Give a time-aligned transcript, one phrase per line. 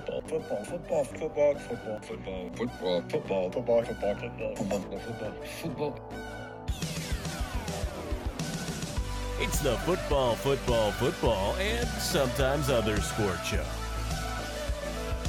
[0.00, 2.02] football, football, football, football, football, football,
[2.50, 2.50] football,
[3.08, 5.32] football, football, football, football, football, football,
[5.62, 6.00] football.
[9.38, 13.64] It's the football, football, football, and sometimes other sport show.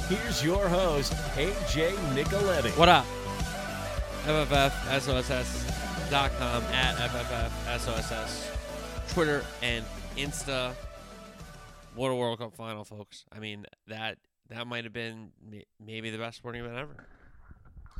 [0.08, 2.70] Here's your host, AJ Nicoletti.
[2.78, 3.04] What up?
[4.24, 8.50] FFFSOSS.com at FFFSOSS.
[9.12, 9.84] Twitter and
[10.16, 10.74] Insta.
[11.94, 13.24] What a World Cup final, folks.
[13.32, 14.18] I mean, that
[14.50, 17.06] that might have been may- maybe the best sporting event ever.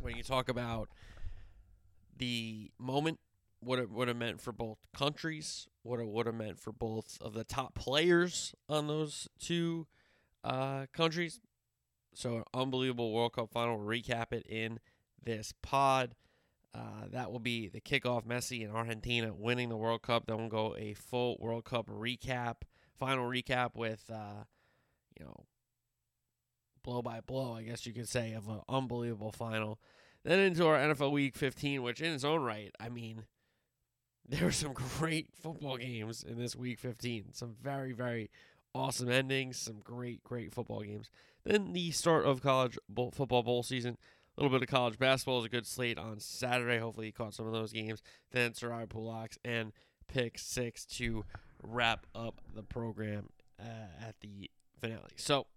[0.01, 0.88] When you talk about
[2.16, 3.19] the moment,
[3.61, 7.19] what it would have meant for both countries, what it would have meant for both
[7.21, 9.87] of the top players on those two
[10.45, 11.41] uh, countries.
[12.15, 13.79] So, an unbelievable World Cup final.
[13.79, 14.80] We'll recap it in
[15.23, 16.15] this pod.
[16.74, 18.24] Uh, that will be the kickoff.
[18.24, 20.27] Messi and Argentina winning the World Cup.
[20.27, 22.62] Then we'll go a full World Cup recap,
[22.99, 24.45] final recap with, uh,
[25.18, 25.45] you know,
[26.88, 29.78] blow by blow, I guess you could say, of an unbelievable final.
[30.24, 33.24] Then into our NFL Week 15, which in its own right, I mean,
[34.28, 37.34] there were some great football games in this Week 15.
[37.34, 38.30] Some very, very
[38.74, 39.59] awesome endings.
[39.59, 41.10] Some great, great football games.
[41.44, 43.98] Then the start of college bowl, football bowl season.
[44.38, 46.78] A little bit of college basketball is a good slate on Saturday.
[46.78, 48.02] Hopefully, you caught some of those games.
[48.32, 49.72] Then Sarai Pulaks and
[50.06, 51.26] pick six to
[51.62, 53.28] wrap up the program
[53.60, 54.50] uh, at the
[54.80, 55.12] finale.
[55.16, 55.48] So,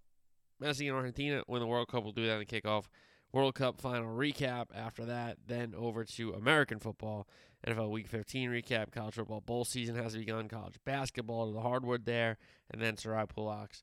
[0.61, 2.03] Messi and Argentina win the World Cup.
[2.03, 2.85] We'll do that in the kickoff.
[3.31, 5.37] World Cup final recap after that.
[5.47, 7.27] Then over to American football.
[7.65, 8.91] NFL Week 15 recap.
[8.91, 10.47] College football bowl season has begun.
[10.47, 12.37] College basketball to the hardwood there.
[12.69, 13.81] And then Sarai Pulaks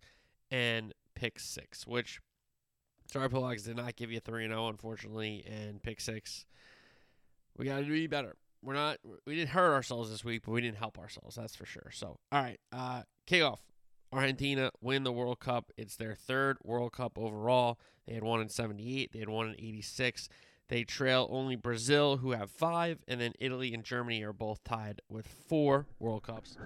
[0.51, 2.21] and pick six, which
[3.11, 6.45] Sorry, Polax did not give you 3 0, unfortunately, and pick six.
[7.56, 8.37] We got to do better.
[8.62, 11.65] We're not, we didn't hurt ourselves this week, but we didn't help ourselves, that's for
[11.65, 11.91] sure.
[11.93, 13.59] So, all right, uh, kickoff.
[14.12, 15.71] Argentina win the World Cup.
[15.77, 17.78] It's their third World Cup overall.
[18.06, 20.28] They had one in 78, they had one in 86.
[20.69, 25.00] They trail only Brazil, who have five, and then Italy and Germany are both tied
[25.09, 26.59] with four World Cups.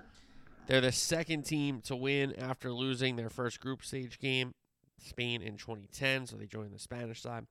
[0.66, 4.54] They're the second team to win after losing their first group stage game
[4.98, 7.46] Spain in 2010, so they joined the Spanish side.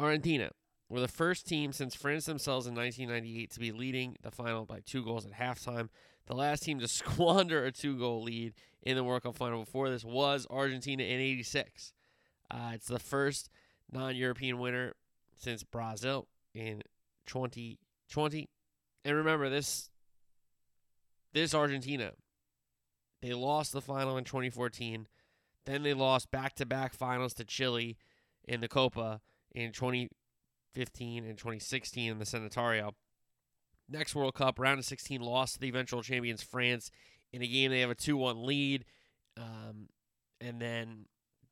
[0.00, 0.50] Argentina
[0.88, 4.80] were the first team since France themselves in 1998 to be leading the final by
[4.84, 5.88] two goals at halftime.
[6.26, 9.90] The last team to squander a two goal lead in the World Cup final before
[9.90, 11.92] this was Argentina in 86.
[12.50, 13.48] Uh, it's the first
[13.90, 14.94] non European winner
[15.36, 16.82] since Brazil in
[17.26, 18.48] 2020.
[19.04, 19.90] And remember, this
[21.32, 22.12] this Argentina,
[23.20, 25.08] they lost the final in 2014.
[25.66, 27.96] Then they lost back to back finals to Chile
[28.46, 29.20] in the Copa
[29.54, 32.92] in 2015 and 2016 in the Centenario.
[33.88, 36.90] Next World Cup, round of 16, lost to the eventual champions France
[37.32, 38.84] in a game they have a 2 1 lead.
[39.36, 39.88] Um,
[40.40, 41.06] and then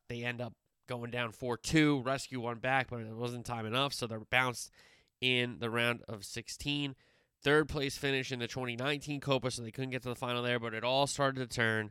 [0.08, 0.54] they end up
[0.88, 4.70] going down 4 2, rescue one back, but it wasn't time enough, so they're bounced
[5.20, 6.94] in the round of 16.
[7.42, 10.60] Third place finish in the 2019 Copa, so they couldn't get to the final there,
[10.60, 11.90] but it all started to turn.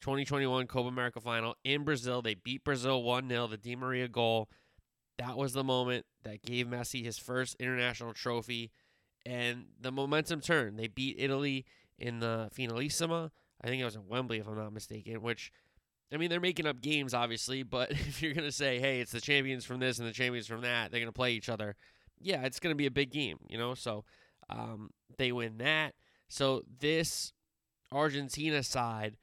[0.00, 2.22] 2021 Copa America final in Brazil.
[2.22, 4.48] They beat Brazil 1 0, the Di Maria goal.
[5.18, 8.70] That was the moment that gave Messi his first international trophy,
[9.28, 10.78] and the momentum turned.
[10.78, 11.66] They beat Italy
[11.98, 13.30] in the Finalissima.
[13.62, 15.52] I think it was in Wembley, if I'm not mistaken, which.
[16.10, 19.12] I mean, they're making up games, obviously, but if you're going to say, hey, it's
[19.12, 21.76] the champions from this and the champions from that, they're going to play each other,
[22.18, 23.74] yeah, it's going to be a big game, you know?
[23.74, 24.06] So
[24.48, 25.92] um, they win that.
[26.28, 27.34] So this
[27.92, 29.18] Argentina side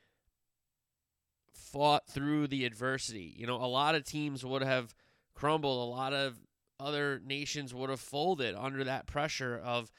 [1.51, 3.33] fought through the adversity.
[3.35, 4.93] You know, a lot of teams would have
[5.33, 6.37] crumbled, a lot of
[6.79, 9.91] other nations would have folded under that pressure of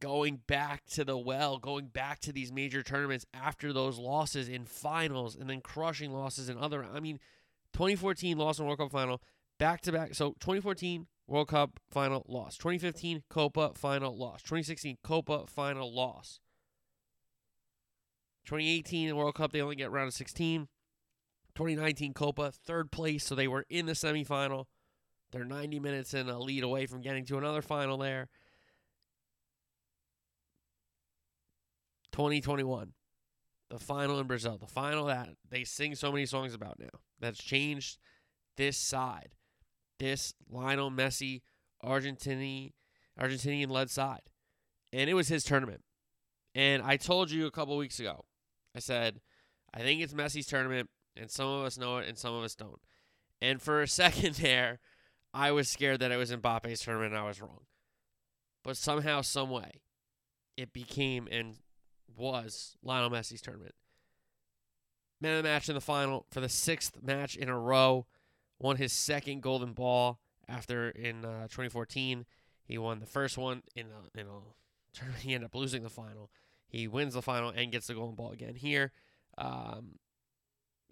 [0.00, 4.64] going back to the well, going back to these major tournaments after those losses in
[4.64, 7.18] finals and then crushing losses in other I mean
[7.74, 9.22] 2014 loss in World Cup final,
[9.58, 10.14] back to back.
[10.14, 12.56] So 2014 World Cup final loss.
[12.56, 14.42] 2015 Copa final loss.
[14.42, 16.40] 2016 Copa final loss.
[18.46, 20.68] 2018 World Cup, they only get round of 16.
[21.54, 24.64] 2019 Copa, third place, so they were in the semifinal.
[25.32, 28.28] They're 90 minutes in a lead away from getting to another final there.
[32.12, 32.92] 2021,
[33.70, 36.88] the final in Brazil, the final that they sing so many songs about now.
[37.20, 37.98] That's changed
[38.56, 39.30] this side,
[39.98, 41.42] this Lionel Messi,
[41.84, 42.72] Argentinian,
[43.18, 44.22] Argentinian led side.
[44.92, 45.82] And it was his tournament.
[46.54, 48.24] And I told you a couple weeks ago,
[48.74, 49.20] I said,
[49.72, 52.56] I think it's Messi's tournament, and some of us know it and some of us
[52.56, 52.80] don't.
[53.40, 54.80] And for a second there,
[55.32, 57.60] I was scared that it was Mbappe's tournament and I was wrong.
[58.62, 59.80] But somehow, some way,
[60.56, 61.56] it became and
[62.16, 63.74] was Lionel Messi's tournament.
[65.20, 68.06] man of the match in the final for the sixth match in a row.
[68.58, 72.26] Won his second Golden Ball after in uh, 2014
[72.70, 74.30] he won the first one in a, in a
[74.92, 75.22] tournament.
[75.22, 76.30] He ended up losing the final.
[76.68, 78.92] He wins the final and gets the Golden Ball again here.
[79.38, 79.98] Um,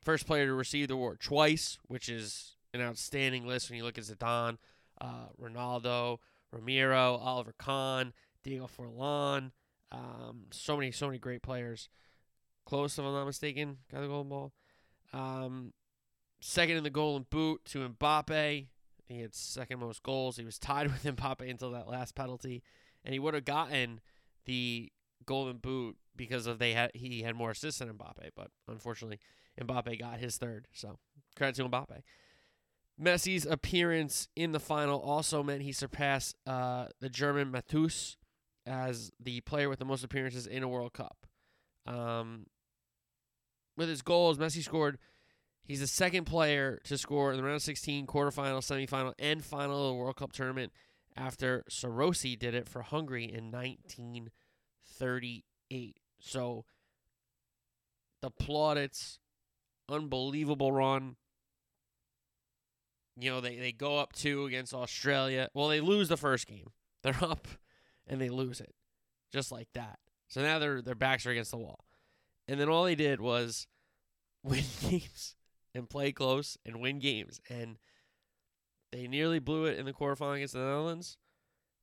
[0.03, 3.99] first player to receive the award twice, which is an outstanding list when you look
[3.99, 4.59] at Zidane,
[5.01, 6.19] uh, Ronaldo,
[6.55, 8.13] Romario, Oliver Kahn,
[8.43, 9.53] Diego Forlan.
[9.91, 11.89] Um, so many, so many great players.
[12.67, 14.53] Close, if I'm not mistaken, got the golden ball.
[15.13, 15.73] Um,
[16.41, 18.67] second in the golden boot to Mbappe.
[19.07, 20.37] He had second most goals.
[20.37, 22.63] He was tied with Mbappe until that last penalty,
[23.05, 24.01] and he would have gotten
[24.45, 24.93] the
[25.25, 29.21] golden boot because of they had he had more assists than Mbappe, but unfortunately
[29.61, 30.67] Mbappe got his third.
[30.73, 30.99] So
[31.37, 32.03] credit to Mbappe.
[33.01, 38.17] Messi's appearance in the final also meant he surpassed uh, the German Matthäus
[38.67, 41.27] as the player with the most appearances in a World Cup.
[41.87, 42.47] Um,
[43.77, 44.99] with his goals, Messi scored.
[45.63, 49.83] He's the second player to score in the round of 16, quarterfinal, semifinal, and final
[49.83, 50.73] of the World Cup tournament
[51.17, 55.97] after Sarosi did it for Hungary in 1938.
[56.21, 56.65] So
[58.23, 59.19] the plaudits,
[59.89, 61.17] unbelievable run.
[63.21, 65.49] You know, they, they go up two against Australia.
[65.55, 66.71] Well, they lose the first game.
[67.03, 67.47] They're up
[68.07, 68.75] and they lose it.
[69.33, 69.99] Just like that.
[70.29, 71.85] So now their their backs are against the wall.
[72.47, 73.67] And then all they did was
[74.43, 75.37] win games
[75.75, 77.41] and play close and win games.
[77.49, 77.79] And
[78.93, 81.19] they nearly blew it in the quarterfinal against the Netherlands.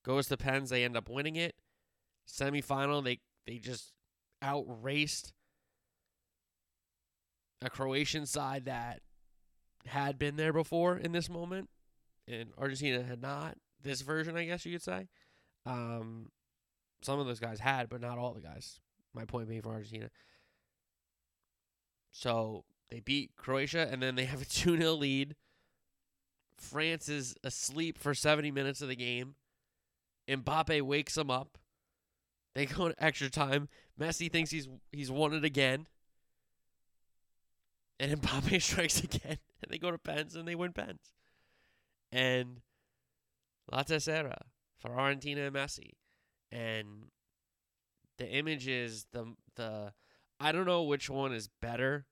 [0.03, 1.55] Goes to Pens, they end up winning it.
[2.27, 3.93] Semifinal, they they just
[4.41, 5.33] outraced
[7.61, 9.01] a Croatian side that
[9.87, 11.69] had been there before in this moment,
[12.27, 13.57] and Argentina had not.
[13.81, 15.07] This version, I guess you could say.
[15.65, 16.29] Um,
[17.01, 18.79] some of those guys had, but not all the guys.
[19.13, 20.09] My point being for Argentina.
[22.11, 25.35] So they beat Croatia, and then they have a 2 0 lead.
[26.57, 29.35] France is asleep for 70 minutes of the game.
[30.27, 31.57] Mbappe wakes them up.
[32.55, 33.67] They go to extra time.
[33.99, 35.87] Messi thinks he's he's won it again.
[37.99, 39.37] And Mbappe strikes again.
[39.61, 41.13] And they go to pens and they win pens.
[42.11, 42.61] And
[43.71, 44.37] La Tercera
[44.77, 45.91] for Argentina and Messi.
[46.51, 47.09] And
[48.17, 49.93] the images, the the
[50.39, 52.05] I don't know which one is better.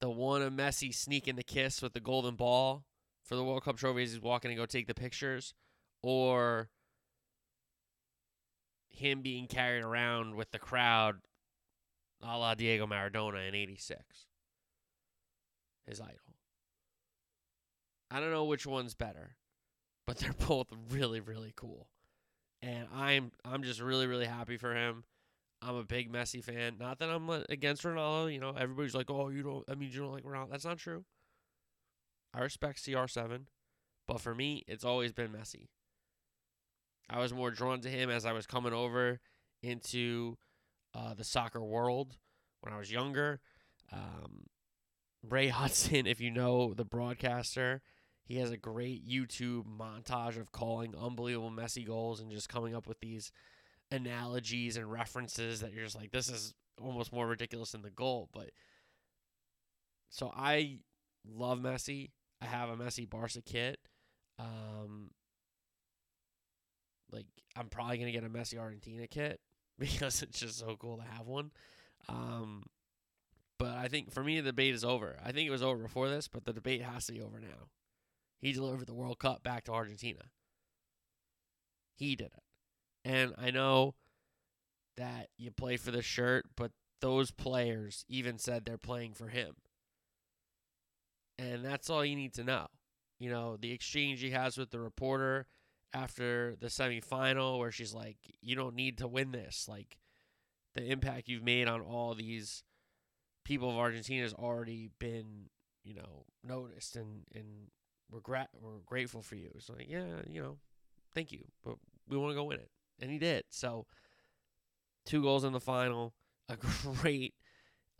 [0.00, 2.84] The one of Messi sneaking the kiss with the golden ball
[3.24, 5.54] for the World Cup trophy as he's walking to go take the pictures,
[6.02, 6.70] or
[8.88, 11.16] him being carried around with the crowd
[12.22, 14.26] a la Diego Maradona in 86.
[15.86, 16.16] His idol.
[18.10, 19.36] I don't know which one's better,
[20.06, 21.88] but they're both really, really cool.
[22.60, 25.04] And I'm I'm just really, really happy for him.
[25.62, 26.76] I'm a big Messi fan.
[26.78, 28.32] Not that I'm uh, against Ronaldo.
[28.32, 30.50] You know, everybody's like, oh, you don't, I mean, you don't like Ronaldo.
[30.50, 31.04] That's not true.
[32.34, 33.46] I respect CR7,
[34.08, 35.68] but for me, it's always been Messi.
[37.08, 39.20] I was more drawn to him as I was coming over
[39.62, 40.36] into
[40.94, 42.16] uh, the soccer world
[42.60, 43.40] when I was younger.
[43.92, 44.46] Um,
[45.28, 47.82] Ray Hudson, if you know the broadcaster,
[48.24, 52.86] he has a great YouTube montage of calling unbelievable Messi goals and just coming up
[52.86, 53.32] with these
[53.90, 58.28] analogies and references that you're just like, this is almost more ridiculous than the goal.
[58.32, 58.50] But
[60.08, 60.78] so I
[61.28, 62.10] love Messi.
[62.40, 63.78] I have a Messi Barca kit.
[64.38, 65.10] Um,
[67.10, 69.40] like I'm probably gonna get a Messi Argentina kit
[69.78, 71.50] because it's just so cool to have one.
[72.08, 72.64] Um,
[73.58, 75.16] but I think for me the debate is over.
[75.24, 77.68] I think it was over before this, but the debate has to be over now.
[78.40, 80.22] He delivered the World Cup back to Argentina.
[81.94, 82.42] He did it.
[83.04, 83.94] And I know
[84.96, 89.54] that you play for the shirt, but those players even said they're playing for him.
[91.38, 92.66] And that's all you need to know.
[93.18, 95.46] You know, the exchange he has with the reporter
[95.94, 99.66] after the semifinal where she's like, You don't need to win this.
[99.68, 99.98] Like
[100.74, 102.62] the impact you've made on all these
[103.44, 105.50] people of Argentina has already been,
[105.84, 107.68] you know, noticed and, and
[108.10, 109.50] we're gra- we're grateful for you.
[109.54, 110.58] It's like, yeah, you know,
[111.14, 111.44] thank you.
[111.64, 111.76] But
[112.08, 112.70] we want to go win it
[113.00, 113.44] and he did.
[113.50, 113.86] So,
[115.04, 116.14] two goals in the final,
[116.48, 116.56] a
[117.02, 117.34] great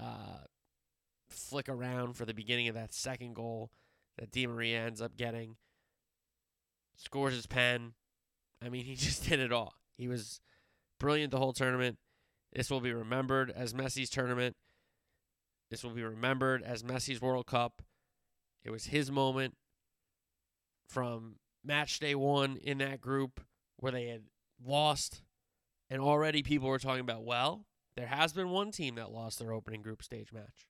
[0.00, 0.44] uh,
[1.28, 3.70] flick around for the beginning of that second goal
[4.18, 5.56] that Di Maria ends up getting.
[6.96, 7.94] Scores his pen.
[8.64, 9.74] I mean, he just did it all.
[9.96, 10.40] He was
[10.98, 11.98] brilliant the whole tournament.
[12.52, 14.56] This will be remembered as Messi's tournament.
[15.70, 17.82] This will be remembered as Messi's World Cup.
[18.64, 19.54] It was his moment
[20.88, 23.40] from match day one in that group
[23.78, 24.24] where they had
[24.64, 25.22] lost,
[25.88, 27.64] and already people were talking about, well,
[27.96, 30.66] There has been one team that lost their opening group stage match.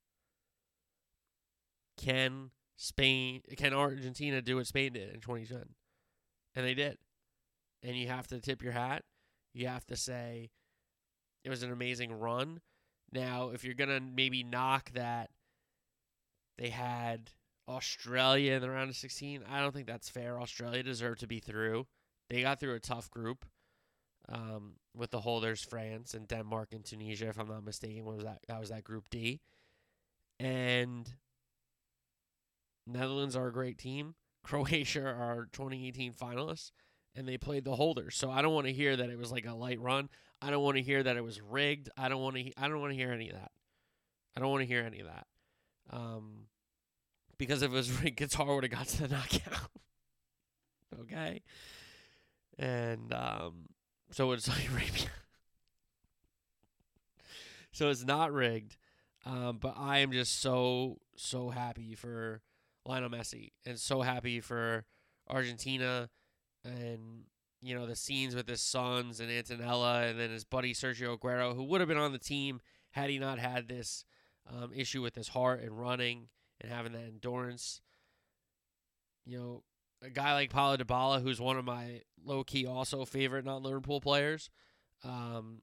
[1.97, 5.75] Can Spain, can Argentina do what Spain did in 2010?
[6.55, 6.99] And they did.
[7.83, 9.03] And you have to tip your hat.
[9.55, 10.51] You have to say
[11.45, 12.61] it was an amazing run.
[13.13, 15.31] Now, if you're going to maybe knock that
[16.59, 17.31] they had
[17.69, 20.41] Australia in the round of 16, I don't think that's fair.
[20.41, 21.87] Australia deserved to be through.
[22.31, 23.45] They got through a tough group
[24.29, 28.05] um, with the holders, France and Denmark and Tunisia, if I'm not mistaken.
[28.05, 28.39] What was that?
[28.49, 29.41] That was that Group D.
[30.39, 31.11] And
[32.87, 34.15] Netherlands are a great team.
[34.43, 36.71] Croatia are 2018 finalists,
[37.15, 38.17] and they played the holders.
[38.17, 40.09] So I don't want to hear that it was like a light run.
[40.41, 41.89] I don't want to hear that it was rigged.
[41.97, 42.53] I don't want to.
[42.57, 43.53] I don't want to hear any of that.
[44.37, 45.27] I don't want to hear any of that.
[45.91, 46.47] Um,
[47.39, 49.71] because if it was rigged, Qatar would have got to the knockout.
[51.01, 51.43] okay,
[52.59, 53.67] and um,
[54.11, 55.11] so it's Saudi Arabia.
[57.73, 58.77] so it's not rigged.
[59.25, 62.43] Um, but I am just so so happy for
[62.87, 64.85] Lionel Messi and so happy for
[65.29, 66.09] Argentina
[66.65, 67.25] and
[67.61, 71.55] you know the scenes with his sons and Antonella and then his buddy Sergio Aguero
[71.55, 72.61] who would have been on the team
[72.93, 74.05] had he not had this
[74.51, 76.29] um, issue with his heart and running
[76.61, 77.81] and having that endurance.
[79.25, 79.63] You know,
[80.03, 84.01] a guy like Paulo Dybala, who's one of my low key also favorite non Liverpool
[84.01, 84.51] players,
[85.05, 85.63] um,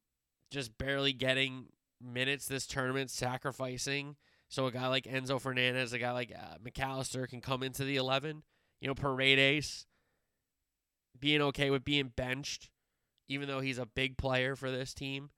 [0.49, 1.67] just barely getting
[2.01, 4.15] minutes this tournament, sacrificing.
[4.49, 7.83] So a guy like Enzo Fernandez, a guy like uh, Mac Allister can come into
[7.83, 8.43] the 11.
[8.81, 9.85] You know, Paredes
[11.19, 12.69] being okay with being benched,
[13.27, 15.29] even though he's a big player for this team.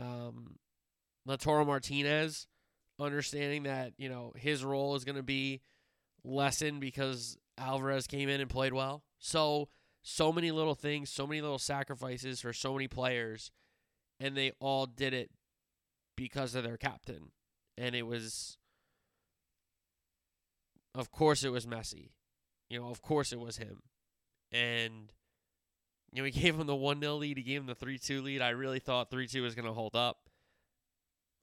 [0.00, 0.56] Um,
[1.28, 2.46] Lautaro Martinez,
[2.98, 5.60] understanding that, you know, his role is going to be
[6.24, 9.02] lessened because Alvarez came in and played well.
[9.18, 9.68] So,
[10.02, 13.50] so many little things, so many little sacrifices for so many players,
[14.20, 15.30] and they all did it
[16.16, 17.32] because of their captain.
[17.78, 18.58] And it was,
[20.94, 22.10] of course, it was Messi.
[22.68, 23.82] You know, of course, it was him.
[24.50, 25.12] And,
[26.12, 28.22] you know, he gave him the 1 0 lead, he gave him the 3 2
[28.22, 28.42] lead.
[28.42, 30.28] I really thought 3 2 was going to hold up.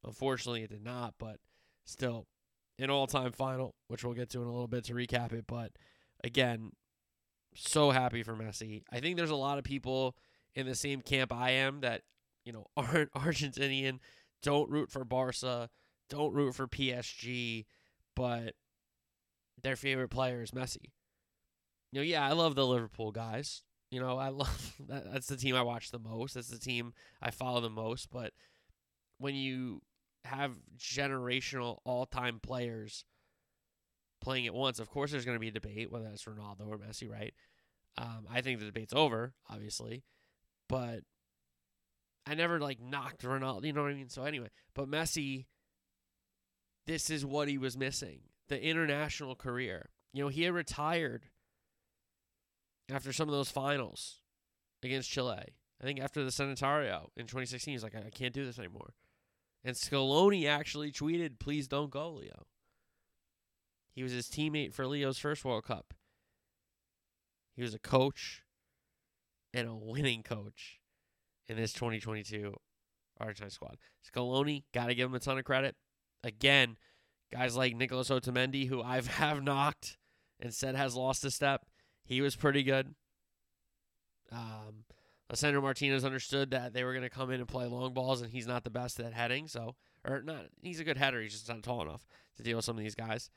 [0.03, 1.39] Unfortunately, it did not, but
[1.85, 2.27] still,
[2.77, 5.45] an all time final, which we'll get to in a little bit to recap it.
[5.47, 5.71] But
[6.23, 6.71] again,
[7.55, 8.83] so happy for Messi.
[8.91, 10.15] I think there's a lot of people
[10.53, 12.03] in the same camp I am that,
[12.43, 13.99] you know, aren't Argentinian,
[14.43, 15.69] don't root for Barca,
[16.09, 17.65] don't root for PSG,
[18.15, 18.53] but
[19.61, 20.91] their favorite player is Messi.
[21.91, 23.63] You know, yeah, I love the Liverpool guys.
[23.91, 26.33] You know, I love that, that's the team I watch the most.
[26.33, 28.09] That's the team I follow the most.
[28.11, 28.33] But
[29.17, 29.81] when you
[30.25, 33.05] have generational all time players
[34.21, 36.77] playing at once, of course there's going to be a debate whether it's Ronaldo or
[36.77, 37.33] Messi, right?
[37.97, 40.03] Um, I think the debate's over, obviously,
[40.67, 40.99] but
[42.25, 43.65] I never like knocked Ronaldo.
[43.65, 44.09] You know what I mean?
[44.09, 45.45] So anyway, but Messi,
[46.85, 49.89] this is what he was missing: the international career.
[50.13, 51.29] You know, he had retired
[52.89, 54.21] after some of those finals
[54.83, 55.55] against Chile.
[55.81, 58.93] I think after the Centenario in 2016, he's like, I can't do this anymore.
[59.63, 62.45] And Scaloni actually tweeted, "Please don't go, Leo."
[63.93, 65.93] He was his teammate for Leo's first World Cup.
[67.55, 68.43] He was a coach
[69.53, 70.79] and a winning coach
[71.47, 72.53] in this 2022
[73.19, 73.77] Argentine squad.
[74.05, 75.75] Scaloni, got to give him a ton of credit.
[76.25, 76.77] Again,
[77.31, 79.97] guys like Nicolas Otamendi, who I've have knocked
[80.39, 81.65] and said has lost a step,
[82.03, 82.95] he was pretty good.
[84.31, 84.85] Um,
[85.31, 88.31] Lisandro Martinez understood that they were going to come in and play long balls, and
[88.31, 89.47] he's not the best at heading.
[89.47, 91.21] So, or not, he's a good header.
[91.21, 92.05] He's just not tall enough
[92.37, 93.29] to deal with some of these guys.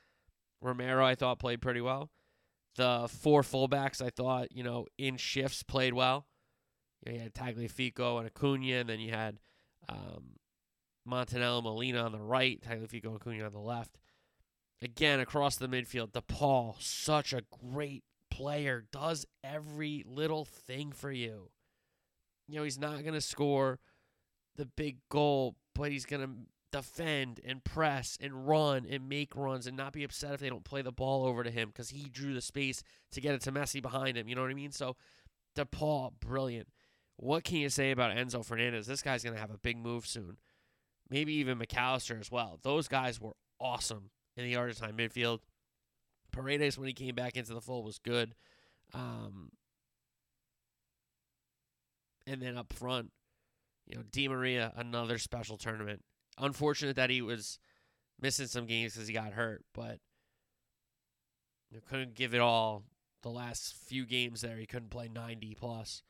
[0.60, 2.10] Romero, I thought, played pretty well.
[2.76, 6.26] The four fullbacks, I thought, you know, in shifts played well.
[7.04, 9.40] You, know, you had Tagliafico and Acuna, and then you had
[9.88, 10.37] um,
[11.08, 13.98] Montanello Molina on the right, Tagliafico Acuna on the left.
[14.80, 21.50] Again, across the midfield, DePaul, such a great player, does every little thing for you.
[22.46, 23.80] You know, he's not going to score
[24.56, 26.30] the big goal, but he's going to
[26.70, 30.64] defend and press and run and make runs and not be upset if they don't
[30.64, 33.52] play the ball over to him because he drew the space to get it to
[33.52, 34.28] Messi behind him.
[34.28, 34.72] You know what I mean?
[34.72, 34.96] So,
[35.56, 36.68] DePaul, brilliant.
[37.16, 38.86] What can you say about Enzo Fernandez?
[38.86, 40.36] This guy's going to have a big move soon.
[41.10, 42.58] Maybe even Mac Allister as well.
[42.62, 45.40] Those guys were awesome in the Argentine midfield.
[46.32, 48.34] Paredes, when he came back into the fold, was good.
[48.92, 49.50] Um,
[52.26, 53.10] and then up front,
[53.86, 56.02] you know, Di Maria, another special tournament.
[56.38, 57.58] Unfortunate that he was
[58.20, 59.98] missing some games because he got hurt, but
[61.70, 62.84] you know, couldn't give it all
[63.22, 64.56] the last few games there.
[64.56, 66.02] He couldn't play 90 plus,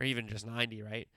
[0.00, 1.08] or even just 90, right?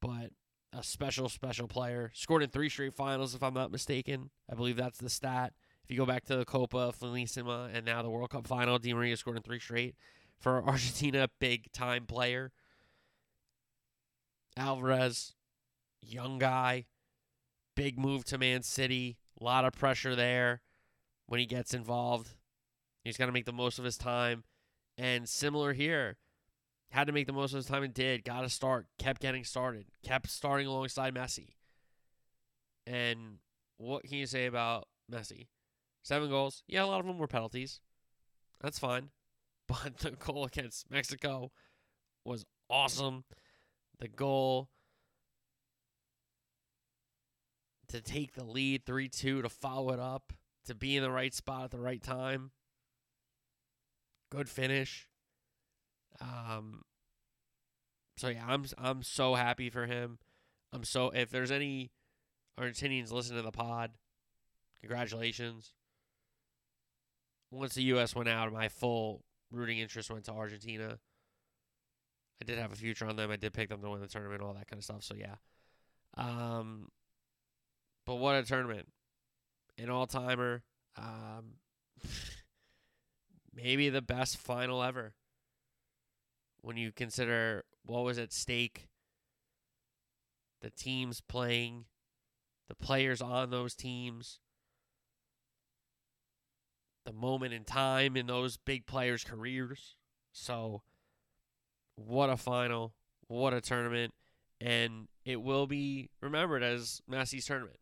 [0.00, 0.30] But
[0.72, 2.10] a special, special player.
[2.14, 4.30] Scored in three straight finals, if I'm not mistaken.
[4.50, 5.52] I believe that's the stat.
[5.84, 8.94] If you go back to the Copa, Finalissima, and now the World Cup final, Di
[8.94, 9.96] Maria scored in three straight.
[10.38, 12.52] For Argentina, big time player.
[14.56, 15.34] Alvarez,
[16.00, 16.86] young guy,
[17.76, 19.16] big move to Man City.
[19.40, 20.60] A lot of pressure there
[21.26, 22.30] when he gets involved.
[23.04, 24.44] He's got to make the most of his time.
[24.98, 26.18] And similar here,
[26.90, 28.24] had to make the most of his time and did.
[28.24, 31.54] Got to start, kept getting started, kept starting alongside Messi.
[32.86, 33.38] And
[33.76, 35.48] what can you say about Messi?
[36.02, 36.62] Seven goals.
[36.66, 37.80] Yeah, a lot of them were penalties.
[38.60, 39.10] That's fine.
[39.68, 41.52] But the goal against Mexico
[42.24, 43.22] was awesome.
[44.00, 44.68] The goal
[47.86, 50.32] to take the lead 3 2, to follow it up,
[50.66, 52.50] to be in the right spot at the right time.
[54.30, 55.09] Good finish.
[56.20, 56.82] Um,
[58.16, 60.18] so yeah, I'm I'm so happy for him.
[60.72, 61.90] I'm so if there's any
[62.58, 63.92] Argentinians listening to the pod,
[64.80, 65.72] congratulations.
[67.50, 68.14] Once the U.S.
[68.14, 70.98] went out, my full rooting interest went to Argentina.
[72.40, 73.30] I did have a future on them.
[73.30, 75.02] I did pick them to win the tournament, all that kind of stuff.
[75.02, 75.36] So yeah.
[76.16, 76.88] Um,
[78.06, 78.88] but what a tournament!
[79.78, 80.62] An all timer.
[80.96, 81.54] Um,
[83.54, 85.14] maybe the best final ever.
[86.62, 88.88] When you consider what was at stake,
[90.60, 91.86] the teams playing,
[92.68, 94.40] the players on those teams,
[97.06, 99.96] the moment in time in those big players' careers.
[100.32, 100.82] So,
[101.96, 102.94] what a final,
[103.26, 104.14] what a tournament,
[104.60, 107.78] and it will be remembered as Messi's tournament.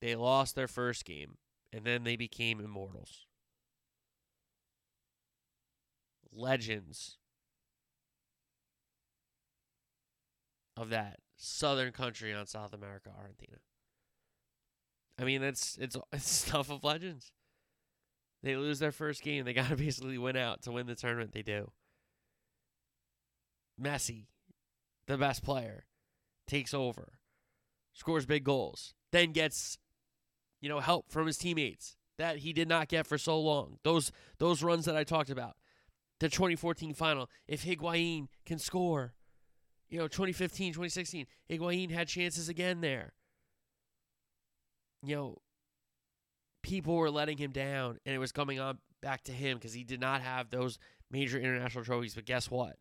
[0.00, 1.36] They lost their first game,
[1.72, 3.25] and then they became immortals.
[6.36, 7.16] Legends
[10.76, 13.56] of that southern country on South America, Argentina.
[15.18, 17.32] I mean, it's it's it's stuff of legends.
[18.42, 21.32] They lose their first game, they got to basically win out to win the tournament.
[21.32, 21.72] They do.
[23.80, 24.26] Messi,
[25.06, 25.84] the best player,
[26.46, 27.18] takes over,
[27.92, 29.78] scores big goals, then gets,
[30.60, 33.78] you know, help from his teammates that he did not get for so long.
[33.82, 35.56] Those those runs that I talked about,
[36.20, 37.30] the 2014 final.
[37.46, 39.14] If Higuain can score,
[39.88, 43.12] you know, 2015, 2016, Higuain had chances again there.
[45.02, 45.38] You know,
[46.62, 49.84] people were letting him down, and it was coming on back to him because he
[49.84, 50.78] did not have those
[51.10, 52.14] major international trophies.
[52.14, 52.76] But guess what?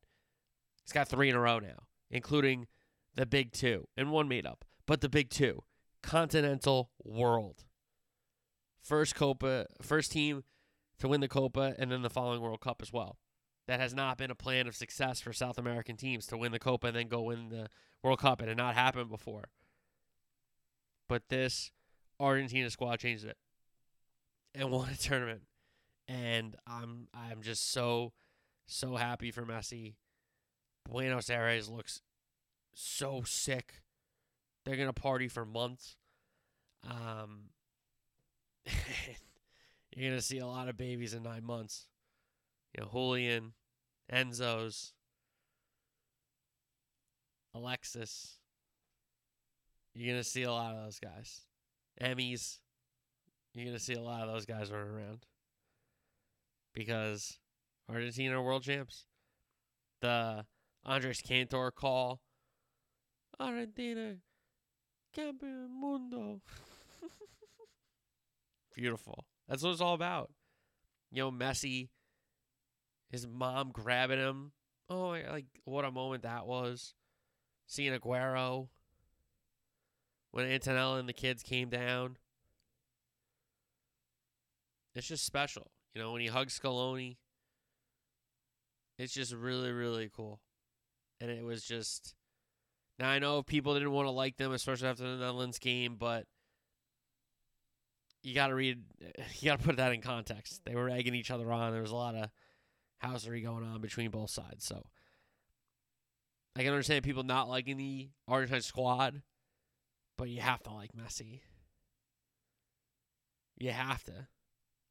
[0.84, 2.67] He's got three in a row now, including
[3.15, 5.63] the big two and one made up, but the big two
[6.02, 7.63] continental world.
[8.82, 10.43] First Copa, first team
[11.00, 13.17] to win the Copa, and then the following World Cup as well.
[13.67, 16.60] That has not been a plan of success for South American teams to win the
[16.60, 17.67] Copa and then go win the
[18.04, 18.41] World Cup.
[18.41, 19.45] It had not happened before.
[21.08, 21.71] But this
[22.19, 23.38] Argentina squad changed it
[24.54, 25.43] and won a tournament.
[26.08, 28.13] And I'm I'm just so
[28.67, 29.95] so happy for Messi.
[30.88, 32.01] Buenos Aires looks
[32.73, 33.82] so sick.
[34.63, 35.97] They're gonna party for months.
[36.84, 37.49] Um,
[39.95, 41.88] you're gonna see a lot of babies in nine months.
[42.75, 43.53] You know, Julian,
[44.11, 44.93] Enzo's,
[47.53, 48.39] Alexis.
[49.93, 51.41] You're gonna see a lot of those guys.
[52.01, 52.59] Emmys.
[53.53, 55.25] You're gonna see a lot of those guys running around.
[56.73, 57.39] Because
[57.89, 59.05] Argentina are world champs.
[60.01, 60.45] The
[60.83, 62.19] Andres Cantor call.
[63.39, 64.15] Argentina,
[65.15, 66.41] campeón mundo.
[68.75, 69.25] Beautiful.
[69.47, 70.31] That's what it's all about.
[71.11, 71.89] You know, Messi,
[73.10, 74.52] his mom grabbing him.
[74.89, 76.94] Oh, like what a moment that was.
[77.68, 78.68] Seeing Aguero
[80.32, 82.18] when Antonella and the kids came down.
[84.94, 85.72] It's just special.
[85.94, 87.18] You know, when he hugs Scaloni,
[88.98, 90.41] it's just really, really cool.
[91.20, 92.15] And it was just.
[93.00, 96.26] Now, I know people didn't want to like them, especially after the Netherlands game, but
[98.24, 98.84] you got to read,
[99.39, 100.62] you got to put that in context.
[100.65, 101.72] They were egging each other on.
[101.72, 102.30] There was a lot of
[103.06, 104.65] housery going on between both sides.
[104.65, 104.86] So
[106.56, 109.22] I can understand people not liking the Argentine squad,
[110.18, 111.41] but you have to like Messi.
[113.58, 114.28] You have to.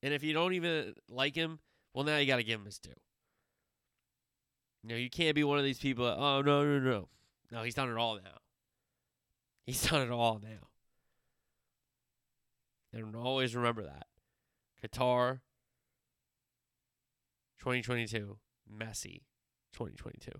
[0.03, 1.59] And if you don't even like him,
[1.95, 2.91] well, now you got to give him his due.
[4.83, 6.05] You know, you can't be one of these people.
[6.05, 7.09] That, oh no, no, no,
[7.51, 7.63] no.
[7.63, 8.39] He's done it all now.
[9.65, 10.69] He's done it all now.
[12.93, 14.07] And always remember that.
[14.83, 15.41] Qatar
[17.65, 18.37] 2022,
[18.79, 19.23] Messi
[19.73, 20.33] 2022.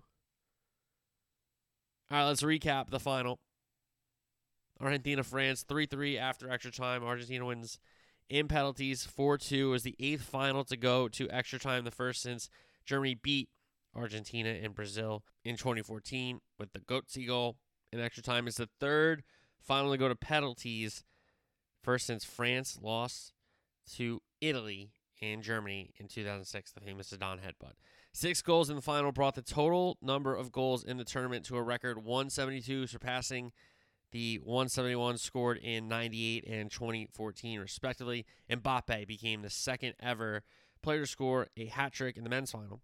[2.11, 3.39] All right, let's recap the final.
[4.79, 7.03] Argentina France 3 3 after extra time.
[7.03, 7.79] Argentina wins
[8.29, 12.21] in penalties 4 2 is the eighth final to go to extra time, the first
[12.21, 12.47] since
[12.85, 13.49] Germany beat
[13.95, 17.57] Argentina and Brazil in 2014 with the Götze goal
[17.91, 18.47] in extra time.
[18.47, 19.23] Is the third
[19.59, 21.03] final to go to penalties,
[21.81, 23.33] first since France lost
[23.95, 27.73] to Italy and Germany in 2006, the famous Zidane headbutt.
[28.13, 31.57] Six goals in the final brought the total number of goals in the tournament to
[31.57, 33.51] a record 172, surpassing
[34.11, 38.25] the 171 scored in 98 and 2014, respectively.
[38.49, 40.43] Mbappe became the second ever
[40.81, 42.81] player to score a hat trick in the men's final.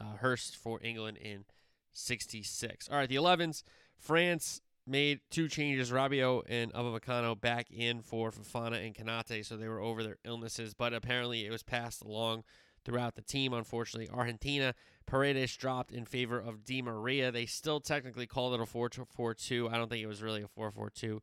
[0.00, 1.44] Uh, Hurst for England in
[1.92, 2.88] 66.
[2.88, 3.64] All right, the 11s.
[3.98, 5.90] France made two changes.
[5.90, 10.74] Rabiot and Upamecano back in for Fofana and Konate, so they were over their illnesses.
[10.74, 12.44] But apparently, it was passed along
[12.84, 13.52] throughout the team.
[13.52, 14.74] Unfortunately, Argentina
[15.06, 17.30] Paredes dropped in favor of Di Maria.
[17.30, 19.70] They still technically called it a 4-4-2.
[19.72, 21.20] I don't think it was really a 4-4-2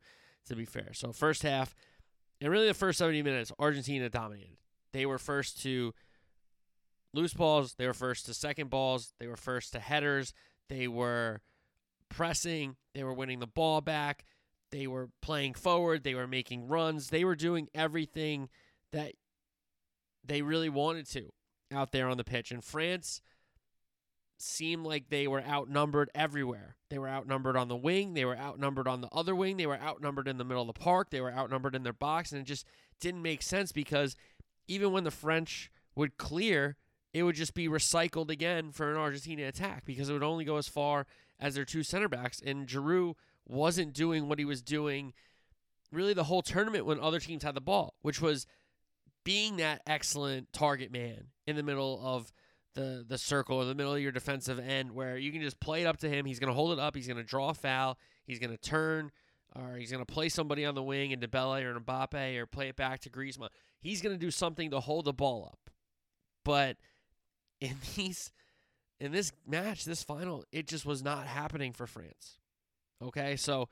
[0.47, 0.91] to be fair.
[0.93, 1.75] So first half
[2.41, 4.57] and really the first 70 minutes Argentina dominated.
[4.93, 5.93] They were first to
[7.13, 10.33] loose balls, they were first to second balls, they were first to headers,
[10.69, 11.41] they were
[12.09, 14.25] pressing, they were winning the ball back,
[14.71, 18.49] they were playing forward, they were making runs, they were doing everything
[18.91, 19.13] that
[20.23, 21.31] they really wanted to
[21.73, 22.51] out there on the pitch.
[22.51, 23.21] And France
[24.37, 26.75] seemed like they were outnumbered everywhere.
[26.89, 29.79] They were outnumbered on the wing, they were outnumbered on the other wing, they were
[29.79, 32.45] outnumbered in the middle of the park, they were outnumbered in their box, and it
[32.45, 32.65] just
[32.99, 34.15] didn't make sense because
[34.67, 36.77] even when the French would clear,
[37.13, 40.57] it would just be recycled again for an Argentina attack because it would only go
[40.57, 41.05] as far
[41.39, 42.41] as their two center backs.
[42.45, 45.13] And Giroud wasn't doing what he was doing
[45.91, 48.45] really the whole tournament when other teams had the ball, which was
[49.23, 52.31] being that excellent target man in the middle of
[52.73, 55.81] the the circle in the middle of your defensive end where you can just play
[55.81, 56.25] it up to him.
[56.25, 56.95] He's going to hold it up.
[56.95, 57.97] He's going to draw a foul.
[58.25, 59.11] He's going to turn
[59.55, 62.67] or he's going to play somebody on the wing into Dembele or Mbappe or play
[62.69, 63.49] it back to Griezmann.
[63.79, 65.71] He's going to do something to hold the ball up.
[66.43, 66.77] But
[67.61, 68.31] in these
[68.99, 72.39] in this match, this final, it just was not happening for France.
[73.01, 73.35] Okay?
[73.35, 73.69] So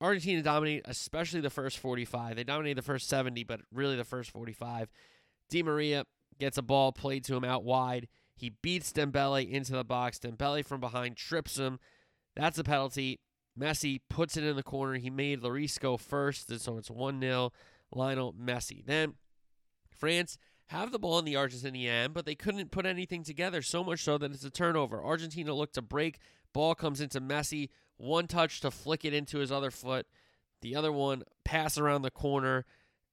[0.00, 2.36] Argentina dominated, especially the first 45.
[2.36, 4.90] They dominated the first 70, but really the first 45.
[5.48, 6.04] Di Maria
[6.38, 8.08] gets a ball played to him out wide.
[8.34, 10.18] He beats Dembele into the box.
[10.18, 11.78] Dembele from behind trips him.
[12.34, 13.20] That's a penalty.
[13.58, 14.96] Messi puts it in the corner.
[14.96, 17.52] He made Lloris go first, so it's 1 0.
[17.94, 18.84] Lionel Messi.
[18.84, 19.14] Then
[19.88, 20.36] France
[20.68, 24.02] have the ball in the Argentinian end, but they couldn't put anything together, so much
[24.02, 25.02] so that it's a turnover.
[25.02, 26.18] Argentina looked to break.
[26.52, 27.68] Ball comes into Messi.
[27.96, 30.06] One touch to flick it into his other foot.
[30.62, 32.64] The other one, pass around the corner.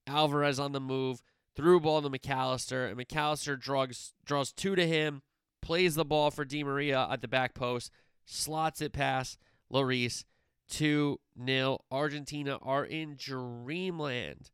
[0.08, 1.22] Alvarez on the move.
[1.56, 5.22] Threw ball to Mac Allister, and Mac Allister draws, draws two to him,
[5.62, 7.92] plays the ball for Di Maria at the back post,
[8.26, 9.38] slots it past
[9.72, 10.24] Lloris.
[10.70, 11.80] 2 0.
[11.92, 14.50] Argentina are in dreamland.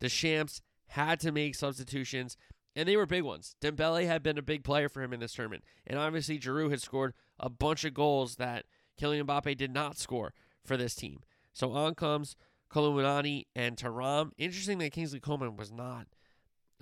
[0.00, 2.36] The Champs had to make substitutions,
[2.76, 3.56] and they were big ones.
[3.60, 6.82] Dembele had been a big player for him in this tournament, and obviously Giroud had
[6.82, 8.64] scored a bunch of goals that
[9.00, 10.32] Kylian Mbappe did not score
[10.64, 11.20] for this team.
[11.52, 12.36] So on comes
[12.68, 14.30] Kolo Muani and Thuram.
[14.36, 16.06] Interesting that Kingsley Coman was not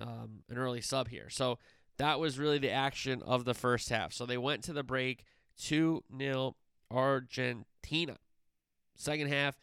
[0.01, 1.29] um, an early sub here.
[1.29, 1.59] So
[1.99, 4.13] that was really the action of the first half.
[4.13, 5.25] So they went to the break
[5.59, 6.57] 2 0
[6.91, 8.17] Argentina.
[8.97, 9.59] Second half,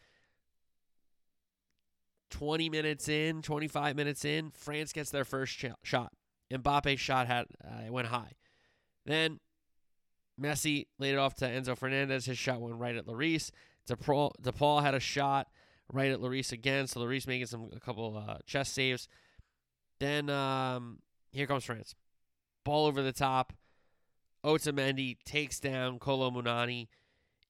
[2.30, 6.12] 20 minutes in, 25 minutes in, France gets their first sh- shot.
[6.50, 8.32] Mbappe's shot had uh, went high.
[9.06, 9.40] Then
[10.40, 12.26] Messi laid it off to Enzo Fernandez.
[12.26, 13.50] His shot went right at Lloris.
[13.88, 15.48] DePaul, DePaul had a shot
[15.92, 16.86] right at Lloris again.
[16.86, 19.08] So Lloris making some a couple uh, chest saves.
[19.98, 21.94] Then um, here comes France.
[22.64, 23.52] Ball over the top.
[24.44, 26.88] Otamendi takes down Kolo Muani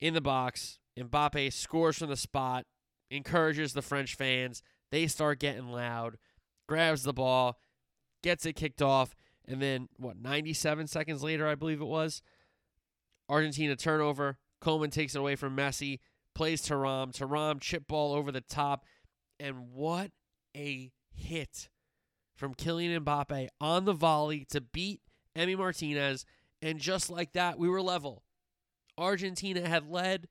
[0.01, 0.79] in the box.
[0.99, 2.67] Mbappe scores from the spot,
[3.11, 4.63] encourages the French fans.
[4.91, 6.19] They start getting loud,
[6.69, 7.59] grabs the ball,
[8.23, 9.15] gets it kicked off,
[9.47, 12.23] and then, what, 97 seconds later, I believe it was,
[13.29, 14.39] Argentina turnover.
[14.61, 15.99] Coman takes it away from Messi,
[16.35, 17.13] plays Thuram.
[17.13, 18.85] Thuram chip ball over the top.
[19.39, 20.11] And what
[20.57, 21.69] a hit
[22.37, 25.01] from Kylian Mbappe on the volley to beat
[25.37, 26.25] Emi Martinez.
[26.63, 28.23] And just like that, we were level.
[28.99, 30.29] Argentina had led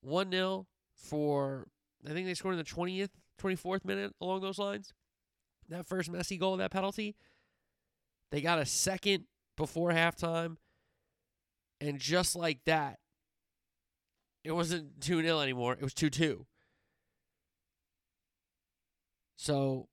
[0.00, 1.66] 1 0 for,
[2.06, 4.92] I think they scored in the 20th, 24th minute along those lines.
[5.68, 7.16] That first Messi goal, that penalty.
[8.30, 9.24] They got a second
[9.56, 10.56] before halftime.
[11.80, 12.98] And just like that,
[14.44, 15.72] it wasn't 2 0 anymore.
[15.74, 16.46] It was 2 2.
[19.36, 19.88] So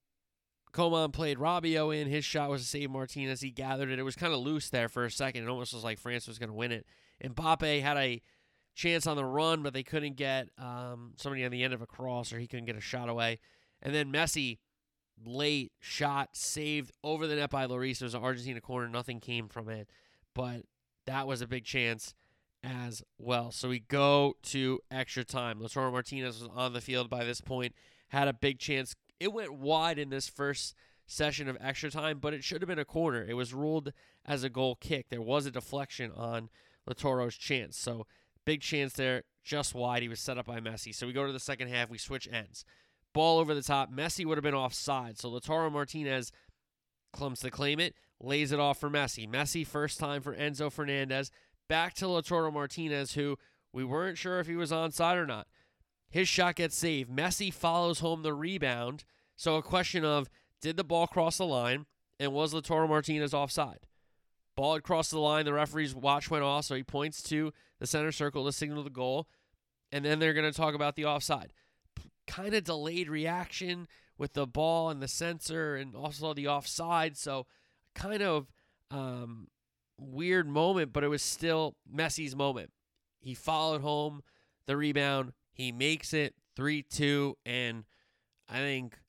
[0.71, 2.08] Coman played Rabiot in.
[2.08, 3.41] His shot was to save Martinez.
[3.41, 3.99] He gathered it.
[3.99, 5.43] It was kind of loose there for a second.
[5.43, 6.86] It almost was like France was going to win it.
[7.19, 8.21] And Mbappe had a
[8.75, 11.86] chance on the run, but they couldn't get um, somebody on the end of a
[11.86, 13.39] cross, or he couldn't get a shot away.
[13.81, 14.59] And then Messi,
[15.23, 18.01] late shot, saved over the net by Lloris.
[18.01, 18.88] It was an Argentina corner.
[18.88, 19.89] Nothing came from it,
[20.33, 20.63] but
[21.05, 22.13] that was a big chance
[22.63, 23.51] as well.
[23.51, 25.59] So we go to extra time.
[25.59, 27.73] Lautaro Martinez was on the field by this point,
[28.09, 28.95] had a big chance.
[29.19, 32.79] It went wide in this first session of extra time, but it should have been
[32.79, 33.25] a corner.
[33.27, 33.91] It was ruled
[34.25, 35.09] as a goal kick.
[35.09, 36.49] There was a deflection on
[36.89, 37.77] Lautaro's chance.
[37.77, 38.07] So
[38.45, 40.01] big chance there, just wide.
[40.01, 40.93] He was set up by Messi.
[40.93, 41.89] So we go to the second half.
[41.89, 42.65] We switch ends.
[43.13, 43.91] Ball over the top.
[43.91, 45.19] Messi would have been offside.
[45.19, 46.32] So Lautaro Martinez
[47.12, 49.29] clumps to claim it, lays it off for Messi.
[49.29, 51.29] Messi, first time for Enzo Fernandez.
[51.69, 53.38] Back to Lautaro Martinez, who
[53.71, 55.47] we weren't sure if he was onside or not.
[56.10, 57.10] His shot gets saved.
[57.10, 59.03] Messi follows home the rebound.
[59.36, 60.29] So a question of
[60.62, 61.86] did the ball cross the line
[62.19, 63.88] and was Lautaro Martinez offside?
[64.55, 65.45] Ball had crossed the line.
[65.45, 68.89] The referee's watch went off, so he points to the center circle to signal the
[68.89, 69.27] goal.
[69.91, 71.53] And then they're going to talk about the offside.
[72.27, 73.87] Kind of delayed reaction
[74.17, 77.17] with the ball and the sensor and also the offside.
[77.17, 77.45] So
[77.95, 78.51] kind of
[78.91, 79.47] um,
[79.99, 82.71] weird moment, but it was still Messi's moment.
[83.19, 84.21] He followed home
[84.67, 85.33] the rebound.
[85.51, 87.37] He makes it 3 2.
[87.45, 87.85] And
[88.49, 88.99] I think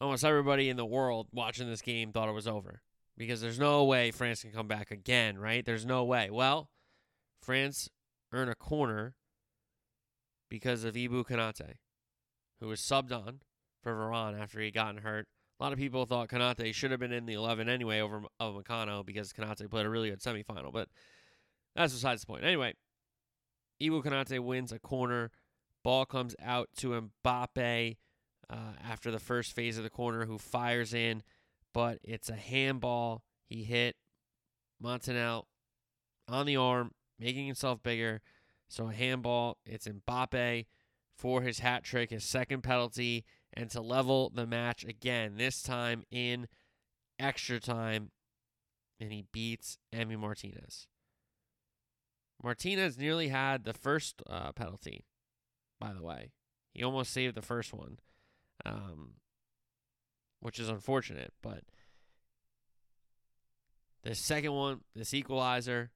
[0.00, 2.82] almost everybody in the world watching this game thought it was over
[3.16, 5.64] because there's no way France can come back again, right?
[5.64, 6.30] There's no way.
[6.30, 6.68] Well,
[7.40, 7.88] France
[8.32, 9.14] earn a corner
[10.48, 11.76] because of Ibou Konate,
[12.60, 13.40] who was subbed on
[13.82, 15.26] for Varane after he gotten hurt.
[15.58, 19.04] A lot of people thought Konate should have been in the 11 anyway over Upamecano
[19.04, 20.88] because Konate played a really good semifinal, but
[21.74, 22.44] that's besides the point.
[22.44, 22.74] Anyway,
[23.82, 25.30] Ibou Konate wins a corner.
[25.82, 27.96] Ball comes out to Mbappe
[28.50, 31.22] uh, after the first phase of the corner, who fires in,
[31.76, 33.22] but it's a handball.
[33.50, 33.96] He hit
[34.82, 35.42] Montiel
[36.26, 38.22] on the arm, making himself bigger.
[38.66, 39.58] So a handball.
[39.66, 40.64] It's Mbappe
[41.18, 45.36] for his hat trick, his second penalty, and to level the match again.
[45.36, 46.48] This time in
[47.18, 48.10] extra time,
[48.98, 50.86] and he beats Emi Martinez.
[52.42, 55.04] Martinez nearly had the first uh, penalty,
[55.78, 56.32] by the way.
[56.72, 57.98] He almost saved the first one,
[58.64, 59.16] um,
[60.46, 61.32] which is unfortunate.
[61.42, 61.64] But
[64.04, 65.90] the second one, this equalizer,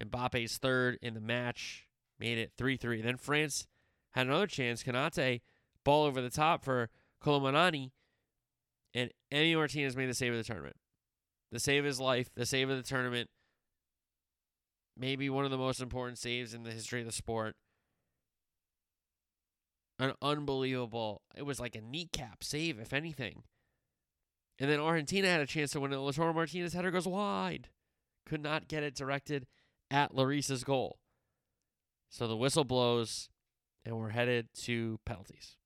[0.00, 1.86] Mbappe's third in the match,
[2.18, 3.02] made it 3 3.
[3.02, 3.68] Then France
[4.10, 4.82] had another chance.
[4.82, 5.42] Konate,
[5.84, 7.92] ball over the top for Kolo Muani,
[8.92, 10.74] and Emi Martinez made the save of the tournament.
[11.52, 13.30] The save of his life, the save of the tournament.
[14.98, 17.54] Maybe one of the most important saves in the history of the sport.
[19.98, 23.44] An unbelievable, it was like a kneecap save, if anything.
[24.58, 25.96] And then Argentina had a chance to win it.
[25.96, 27.68] Lautaro Martinez header goes wide.
[28.26, 29.46] Could not get it directed
[29.90, 30.98] at Lloris's goal.
[32.10, 33.28] So the whistle blows,
[33.84, 35.56] and we're headed to penalties.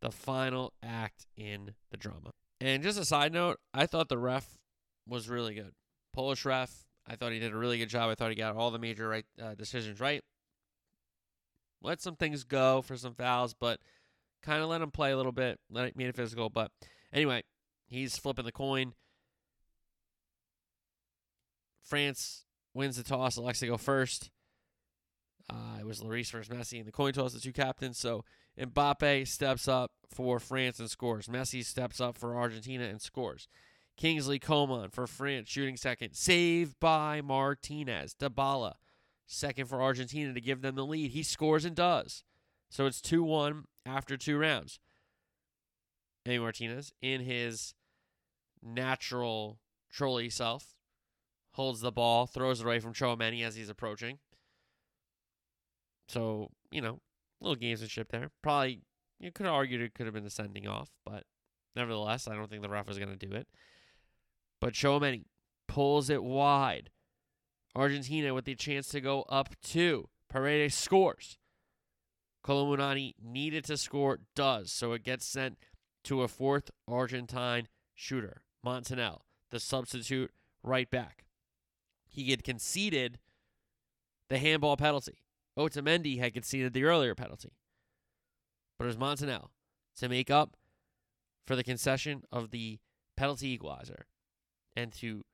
[0.00, 2.30] The final act in the drama.
[2.60, 4.58] And just a side note, I thought the ref
[5.06, 5.72] was really good.
[6.12, 8.10] Polish ref, I thought he did a really good job.
[8.10, 10.22] I thought he got all the major right uh, decisions right.
[11.82, 13.80] Let some things go for some fouls, but
[14.42, 15.58] kind of let him play a little bit.
[15.70, 16.70] Let it made it physical, but
[17.12, 17.42] anyway,
[17.86, 18.94] he's flipping the coin.
[21.82, 23.36] France wins the toss.
[23.36, 24.30] Elects to go first.
[25.50, 27.98] Uh, it was Lloris versus Messi in the coin toss, the two captains.
[27.98, 28.24] So
[28.58, 31.26] Mbappe steps up for France and scores.
[31.26, 33.48] Messi steps up for Argentina and scores.
[33.96, 36.14] Kingsley Coman for France shooting second.
[36.14, 38.14] Saved by Martinez.
[38.14, 38.74] Dybala
[39.32, 41.10] second for Argentina to give them the lead.
[41.10, 42.24] He scores and does.
[42.70, 44.78] So it's 2 1 after two rounds.
[46.26, 47.74] Emi Martinez, in his
[48.62, 49.58] natural
[49.90, 50.76] trolley self,
[51.54, 54.18] holds the ball, throws it away from Tchouameni as he's approaching.
[56.08, 57.00] So, you know,
[57.40, 58.30] little gamesmanship there.
[58.42, 58.82] Probably,
[59.18, 61.24] you could have argued it could have been the sending off, but
[61.74, 63.48] nevertheless, I don't think the ref was going to do it.
[64.60, 65.24] But Tchouameni
[65.66, 66.90] pulls it wide.
[67.74, 70.08] Argentina with the chance to go up two.
[70.28, 71.38] Paredes scores.
[72.42, 74.72] Kolo Muani needed to score, does.
[74.72, 75.58] So it gets sent
[76.04, 80.32] to a fourth Argentine shooter, Montiel, the substitute
[80.62, 81.24] right back.
[82.08, 83.18] He had conceded
[84.28, 85.24] the handball penalty.
[85.58, 87.52] Otamendi had conceded the earlier penalty.
[88.78, 89.48] But it was Montiel
[89.96, 90.56] to make up
[91.46, 92.78] for the concession of the
[93.16, 94.06] penalty equalizer
[94.76, 95.24] and to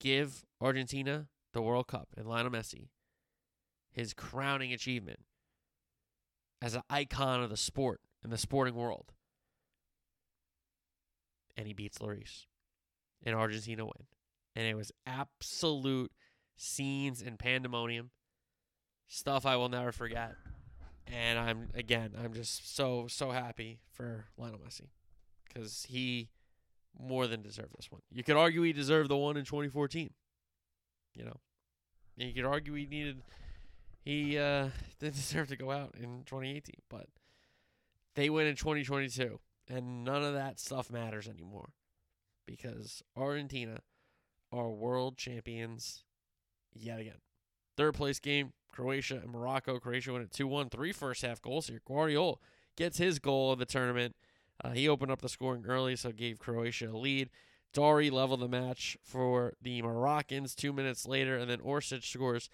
[0.00, 2.88] give Argentina the World Cup and Lionel Messi
[3.94, 5.20] his crowning achievement
[6.60, 9.12] as an icon of the sport in the sporting world.
[11.56, 12.46] And he beats Lloris.
[13.22, 14.06] And Argentina win.
[14.56, 16.12] And it was absolute
[16.56, 18.10] scenes and pandemonium.
[19.06, 20.34] Stuff I will never forget.
[21.06, 24.88] And I'm again, I'm just so so happy for Lionel Messi
[25.54, 26.30] cuz he
[26.98, 28.00] more than deserved this one.
[28.10, 30.10] You could argue he deserved the one in 2014.
[31.14, 31.36] You know.
[32.16, 33.22] You could argue he needed
[34.04, 34.68] he uh
[35.00, 37.06] didn't deserve to go out in 2018, but
[38.14, 41.70] they win in 2022 and none of that stuff matters anymore
[42.46, 43.78] because Argentina
[44.52, 46.04] are world champions
[46.72, 47.20] yet again.
[47.76, 49.78] Third place game, Croatia and Morocco.
[49.78, 51.80] Croatia win at 2 1, three first half goals here.
[51.88, 52.36] Gvardiol
[52.76, 54.14] gets his goal of the tournament.
[54.62, 57.30] Uh, he opened up the scoring early, so gave Croatia a lead.
[57.74, 62.48] Dari leveled the match for the Moroccans two minutes later, and then Orsic scores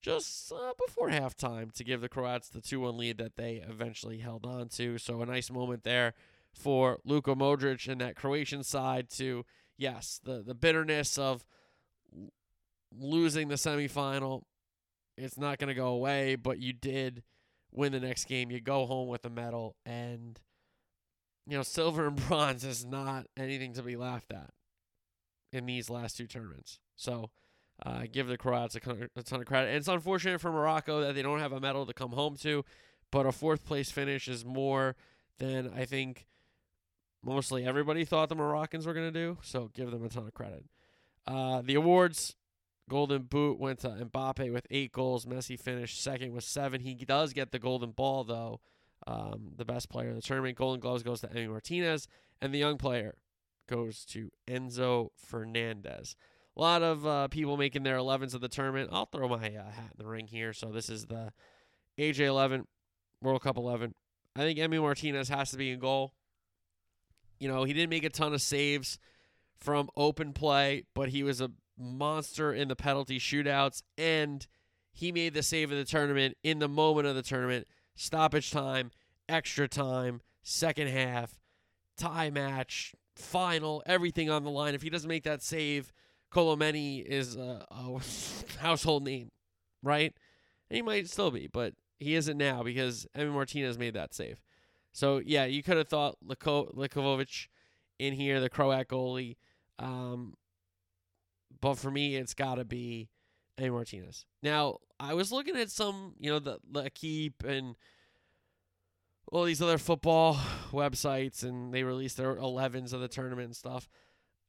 [0.00, 4.18] just uh, before halftime to give the Croats the 2 1 lead that they eventually
[4.18, 4.98] held on to.
[4.98, 6.14] So a nice moment there
[6.52, 9.44] for Luka Modric and that Croatian side to,
[9.76, 11.44] yes, the, the bitterness of
[12.98, 14.42] losing the semifinal.
[15.18, 17.22] It's not going to go away, but you did
[17.70, 18.50] win the next game.
[18.50, 20.40] You go home with a medal, and,
[21.46, 24.50] you know, silver and bronze is not anything to be laughed at
[25.52, 26.80] in these last two tournaments.
[26.96, 27.30] So,
[27.84, 29.68] uh, give the Croats a, ton of credit.
[29.68, 32.64] And it's unfortunate for Morocco that they don't have a medal to come home to,
[33.10, 34.94] but a fourth place finish is more
[35.38, 36.26] than I think
[37.22, 39.38] mostly everybody thought the Moroccans were going to do.
[39.42, 40.64] So give them a ton of credit.
[41.26, 42.36] Uh, the awards
[42.88, 45.24] Golden Boot went to Mbappe with eight goals.
[45.24, 46.80] Messi finished second with seven.
[46.80, 48.60] He does get the Golden Ball, though.
[49.06, 50.56] Um, the best player of the tournament.
[50.56, 52.06] Golden Gloves goes to Emi Martinez.
[52.40, 53.14] And the young player
[53.68, 56.16] goes to Enzo Fernandez.
[56.56, 58.90] A lot of uh, people making their 11s of the tournament.
[58.92, 60.52] I'll throw my uh, hat in the ring here.
[60.52, 61.32] So this is the
[61.98, 62.66] AJ 11,
[63.22, 63.94] World Cup 11.
[64.36, 66.12] I think Emi Martinez has to be in goal.
[67.38, 68.98] You know, he didn't make a ton of saves
[69.58, 74.46] from open play, but he was a monster in the penalty shootouts, and
[74.92, 77.66] he made the save of the tournament in the moment of the tournament.
[77.94, 78.90] Stoppage time,
[79.28, 81.40] extra time, second half,
[81.96, 84.74] tie match, final, everything on the line.
[84.74, 85.92] If he doesn't make that save,
[86.30, 88.00] Kolo Muani is a, a
[88.60, 89.30] household name,
[89.82, 90.14] right?
[90.70, 94.40] And he might still be, but he isn't now because Emi Martinez made that save.
[94.92, 97.48] So yeah, you could have thought Liko- Likovic
[97.98, 99.36] in here, the Croat goalie.
[99.78, 100.34] Um,
[101.60, 103.08] but for me, it's got to be
[103.58, 104.26] A Martinez.
[104.42, 107.76] Now, I was looking at some, you know, the L'Equipe and
[109.32, 110.38] all these other football
[110.70, 113.88] websites, and they released their 11s of the tournament and stuff.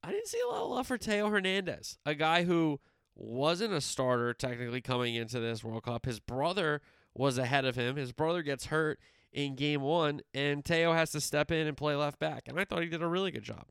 [0.03, 2.81] I didn't see a lot of love for Theo Hernandez, a guy who
[3.15, 6.05] wasn't a starter technically coming into this World Cup.
[6.05, 6.81] His brother
[7.15, 7.95] was ahead of him.
[7.95, 8.99] His brother gets hurt
[9.31, 12.43] in game one, and Theo has to step in and play left back.
[12.47, 13.67] And I thought he did a really good job.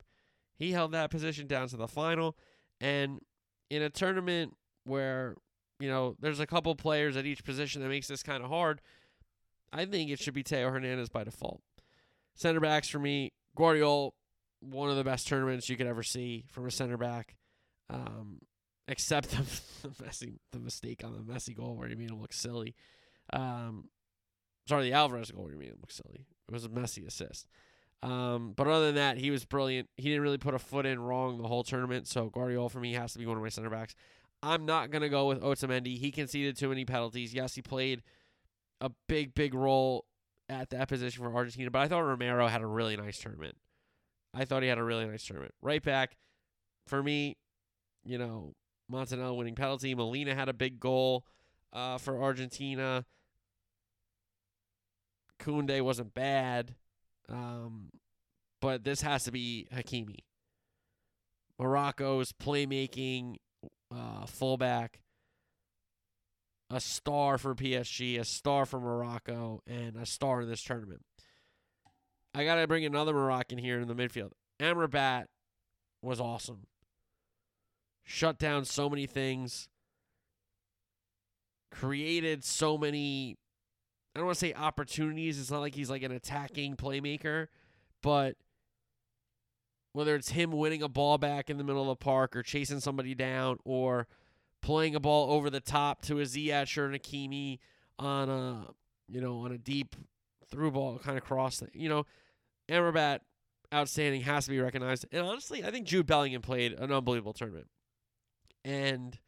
[0.57, 2.37] He held that position down to the final.
[2.81, 3.21] And
[3.69, 5.37] in a tournament where,
[5.79, 8.81] you know, there's a couple players at each position that makes this kind of hard,
[9.73, 11.63] I think it should be Theo Hernandez by default.
[12.35, 14.13] Center backs for me, Gvardiol,
[14.61, 17.37] one of the best tournaments you could ever see from a center back.
[17.91, 18.41] Um,
[18.89, 19.31] except
[19.83, 22.75] the, the Messi, the mistake on the messy goal where he made him look silly.
[23.33, 23.89] Um,
[24.69, 26.27] Sorry, the Alvarez goal where you made him look silly.
[26.49, 27.49] It was a messy assist.
[28.03, 29.89] Um, but other than that, he was brilliant.
[29.97, 32.07] He didn't really put a foot in wrong the whole tournament.
[32.09, 33.95] So Gvardiol for me has to be one of my center backs.
[34.43, 35.99] I'm not gonna go with Otamendi.
[35.99, 37.33] He conceded too many penalties.
[37.33, 38.03] Yes, he played
[38.83, 40.05] a big, big role
[40.49, 43.57] at that position for Argentina, but I thought Romero had a really nice tournament.
[44.35, 45.55] I thought he had a really nice tournament.
[45.63, 46.17] Right back,
[46.87, 47.37] for me,
[48.05, 48.55] you know,
[48.91, 49.95] Montiel winning penalty.
[49.95, 51.25] Molina had a big goal
[51.73, 53.05] uh, for Argentina.
[55.41, 56.75] Koundé wasn't bad,
[57.29, 57.91] um,
[58.61, 60.19] but this has to be Hakimi.
[61.59, 63.37] Morocco's playmaking
[63.95, 65.01] uh, fullback,
[66.73, 71.03] a star for PSG, a star for Morocco, and a star in this tournament.
[72.35, 74.31] I got to bring another Moroccan here in the midfield.
[74.59, 75.27] Amrabat
[76.01, 76.67] was awesome.
[78.05, 79.69] Shut down so many things.
[81.71, 83.37] Created so many
[84.15, 85.41] I don't want to say opportunities.
[85.41, 87.47] It's not like he's like an attacking playmaker,
[88.03, 88.37] but
[89.95, 92.81] whether it's him winning a ball back in the middle of the park or chasing
[92.81, 94.07] somebody down or
[94.63, 97.59] playing a ball over the top to a Ziyech or an Hakimi
[97.99, 98.67] on a
[99.09, 99.97] you know on a deep
[100.51, 101.71] through ball kind of cross thing.
[101.75, 102.07] You know,
[102.69, 103.21] Amrabat
[103.73, 105.07] outstanding has to be recognized.
[105.13, 107.69] And honestly, I think Jude Bellingham played an unbelievable tournament.
[108.65, 109.19] And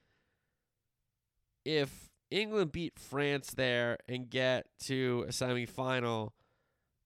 [1.65, 6.31] if England beat France there and get to a semifinal,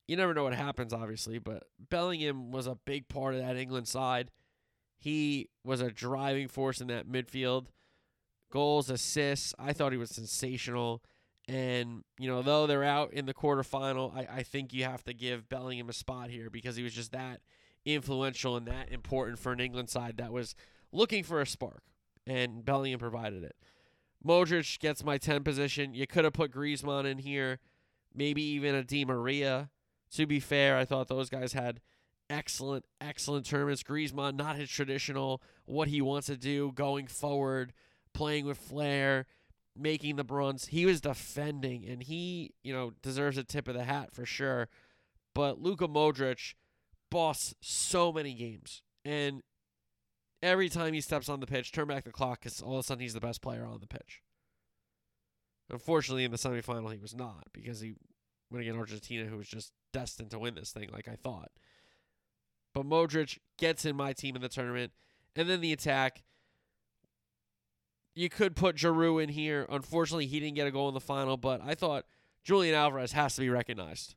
[0.06, 3.88] you never know what happens, obviously, but Bellingham was a big part of that England
[3.88, 4.30] side.
[4.98, 7.66] He was a driving force in that midfield.
[8.51, 9.55] Goals, assists.
[9.59, 11.03] I thought he was sensational.
[11.49, 15.14] And, you know, though they're out in the quarterfinal, I, I think you have to
[15.14, 17.40] give Bellingham a spot here because he was just that
[17.84, 20.55] influential and that important for an England side that was
[20.92, 21.82] looking for a spark.
[22.26, 23.57] And Bellingham provided it.
[24.24, 25.94] Modric gets my 10 position.
[25.94, 27.61] You could have put Griezmann in here,
[28.14, 29.70] maybe even a Di Maria.
[30.12, 31.80] To be fair, I thought those guys had
[32.28, 33.82] excellent, excellent tournaments.
[33.82, 37.72] Griezmann, not his traditional, what he wants to do going forward,
[38.18, 39.26] playing with flair,
[39.76, 40.66] making the runs.
[40.66, 44.68] He was defending, and he, you know, deserves a tip of the hat for sure.
[45.36, 46.54] But Luka Modric
[47.12, 48.82] bossed so many games.
[49.04, 49.44] And
[50.42, 52.82] every time he steps on the pitch, turn back the clock because all of a
[52.82, 54.20] sudden he's the best player on the pitch.
[55.70, 57.94] Unfortunately, in the semifinal, he was not because he
[58.50, 61.52] went against Argentina, who was just destined to win this thing, like I thought.
[62.74, 64.90] But Modric gets in my team in the tournament.
[65.36, 66.24] And then the attack.
[68.18, 69.64] You could put Giroud in here.
[69.68, 72.04] Unfortunately, he didn't get a goal in the final, but I thought
[72.42, 74.16] Julian Alvarez has to be recognized.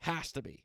[0.00, 0.64] Has to be.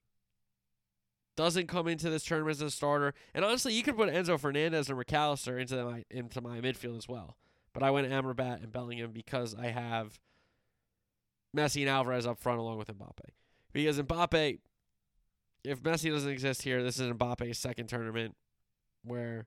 [1.36, 3.14] Doesn't come into this tournament as a starter.
[3.36, 6.98] And honestly, you could put Enzo Fernandez and Mac Allister into my into my midfield
[6.98, 7.38] as well.
[7.74, 10.20] But I went Amrabat and Bellingham because I have
[11.56, 13.36] Messi and Alvarez up front along with Mbappe.
[13.72, 14.58] Because Mbappe,
[15.64, 18.36] if Messi doesn't exist here, this is Mbappe's second tournament
[19.04, 19.46] where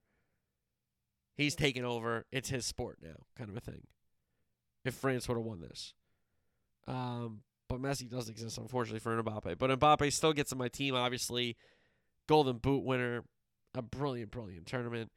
[1.41, 2.27] he's taken over.
[2.31, 3.87] It's his sport now, kind of a thing.
[4.85, 5.95] If France would have won this.
[6.87, 9.59] Um, but Messi does exist, unfortunately, for Mbappe.
[9.59, 11.57] But Mbappe still gets in my team, obviously.
[12.29, 13.25] Golden Boot winner.
[13.75, 15.13] A brilliant, brilliant tournament.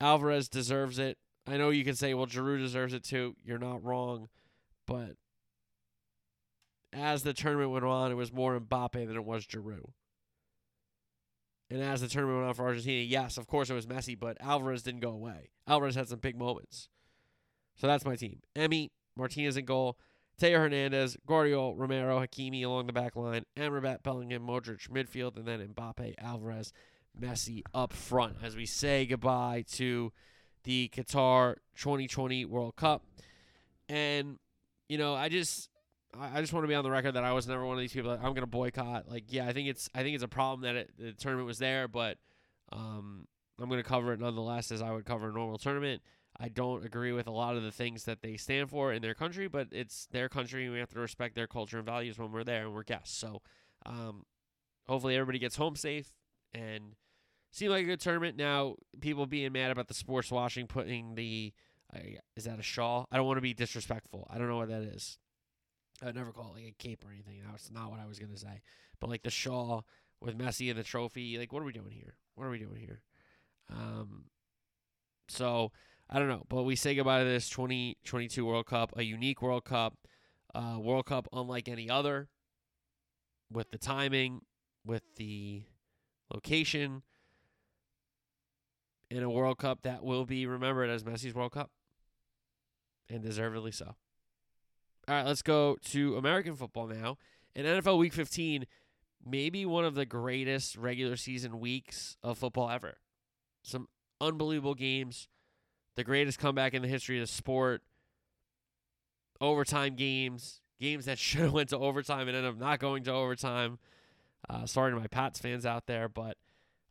[0.00, 1.18] Alvarez deserves it.
[1.46, 3.36] I know you can say, well, Giroud deserves it too.
[3.44, 4.28] You're not wrong.
[4.86, 5.16] But
[6.92, 9.90] as the tournament went on, it was more Mbappe than it was Giroud.
[11.70, 14.38] And as the tournament went on for Argentina, yes, of course it was Messi, but
[14.40, 15.50] Alvarez didn't go away.
[15.66, 16.88] Alvarez had some big moments.
[17.76, 18.40] So that's my team.
[18.56, 19.98] Emi, Martinez in goal,
[20.38, 25.66] Theo Hernandez, Gvardiol, Romero, Hakimi along the back line, Amrabat, Bellingham, Modric midfield, and then
[25.74, 26.72] Mbappe, Alvarez,
[27.20, 30.12] Messi up front as we say goodbye to
[30.64, 33.04] the Qatar 2020 World Cup.
[33.88, 34.38] And,
[34.88, 35.68] you know, I just
[36.18, 37.92] I just want to be on the record that I was never one of these
[37.92, 39.08] people that I'm going to boycott.
[39.08, 41.58] Like, yeah, I think it's I think it's a problem that it, the tournament was
[41.58, 42.18] there, but
[42.72, 43.26] um,
[43.60, 46.02] I'm going to cover it nonetheless as I would cover a normal tournament.
[46.40, 49.14] I don't agree with a lot of the things that they stand for in their
[49.14, 52.30] country, but it's their country, and we have to respect their culture and values when
[52.30, 53.16] we're there and we're guests.
[53.16, 53.42] So,
[53.84, 54.24] um,
[54.86, 56.12] hopefully, everybody gets home safe
[56.54, 56.94] and
[57.50, 58.36] seemed like a good tournament.
[58.36, 61.52] Now, people being mad about the sports washing, putting the
[61.94, 62.00] uh,
[62.36, 63.06] is that a shawl?
[63.10, 64.26] I don't want to be disrespectful.
[64.30, 65.18] I don't know what that is.
[66.02, 67.42] I would never call it like a cape or anything.
[67.50, 68.62] That's not what I was gonna say.
[69.00, 69.86] But like the shawl
[70.20, 72.14] with Messi and the trophy, like what are we doing here?
[72.34, 73.02] What are we doing here?
[73.70, 74.24] Um,
[75.28, 75.72] so
[76.10, 79.64] I don't know, but we say goodbye to this 2022 World Cup, a unique World
[79.64, 79.94] Cup,
[80.54, 82.28] uh, World Cup unlike any other,
[83.50, 84.40] with the timing,
[84.86, 85.64] with the
[86.32, 87.02] location,
[89.10, 91.70] in a World Cup that will be remembered as Messi's World Cup,
[93.10, 93.96] and deservedly so.
[95.08, 97.16] All right, let's go to American football now.
[97.54, 98.66] In NFL Week 15,
[99.24, 102.98] maybe one of the greatest regular season weeks of football ever.
[103.62, 103.88] Some
[104.20, 105.26] unbelievable games,
[105.96, 107.80] the greatest comeback in the history of the sport.
[109.40, 113.12] Overtime games, games that should have went to overtime and ended up not going to
[113.12, 113.78] overtime.
[114.50, 116.36] Uh, sorry to my Pats fans out there, but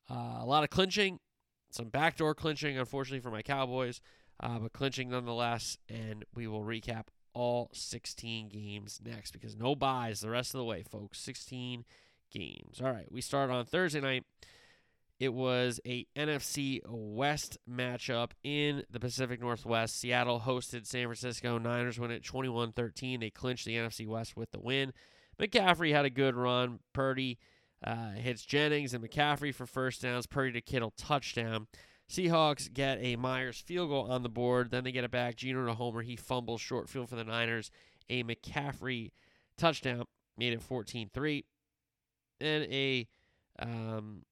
[0.09, 1.19] uh, a lot of clinching,
[1.69, 4.01] some backdoor clinching, unfortunately for my Cowboys,
[4.39, 5.77] uh, but clinching nonetheless.
[5.87, 10.65] And we will recap all 16 games next because no buys the rest of the
[10.65, 11.19] way, folks.
[11.19, 11.85] 16
[12.31, 12.81] games.
[12.81, 14.25] All right, we start on Thursday night.
[15.19, 19.99] It was a NFC West matchup in the Pacific Northwest.
[19.99, 21.57] Seattle hosted San Francisco.
[21.57, 23.19] Niners win it 21 13.
[23.19, 24.93] They clinched the NFC West with the win.
[25.39, 26.79] McCaffrey had a good run.
[26.93, 27.39] Purdy
[27.83, 30.27] uh, hits Jennings and McCaffrey for first downs.
[30.27, 31.67] Purdy to Kittle touchdown.
[32.09, 34.71] Seahawks get a Myers field goal on the board.
[34.71, 35.35] Then they get it back.
[35.35, 36.01] Geno to Homer.
[36.01, 37.69] He fumbles short field for the Niners.
[38.09, 39.11] A McCaffrey
[39.57, 40.05] touchdown
[40.37, 41.45] made it 14 3.
[42.39, 43.07] And a
[43.59, 44.23] um,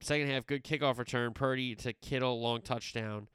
[0.00, 1.34] second half good kickoff return.
[1.34, 3.28] Purdy to Kittle, long touchdown.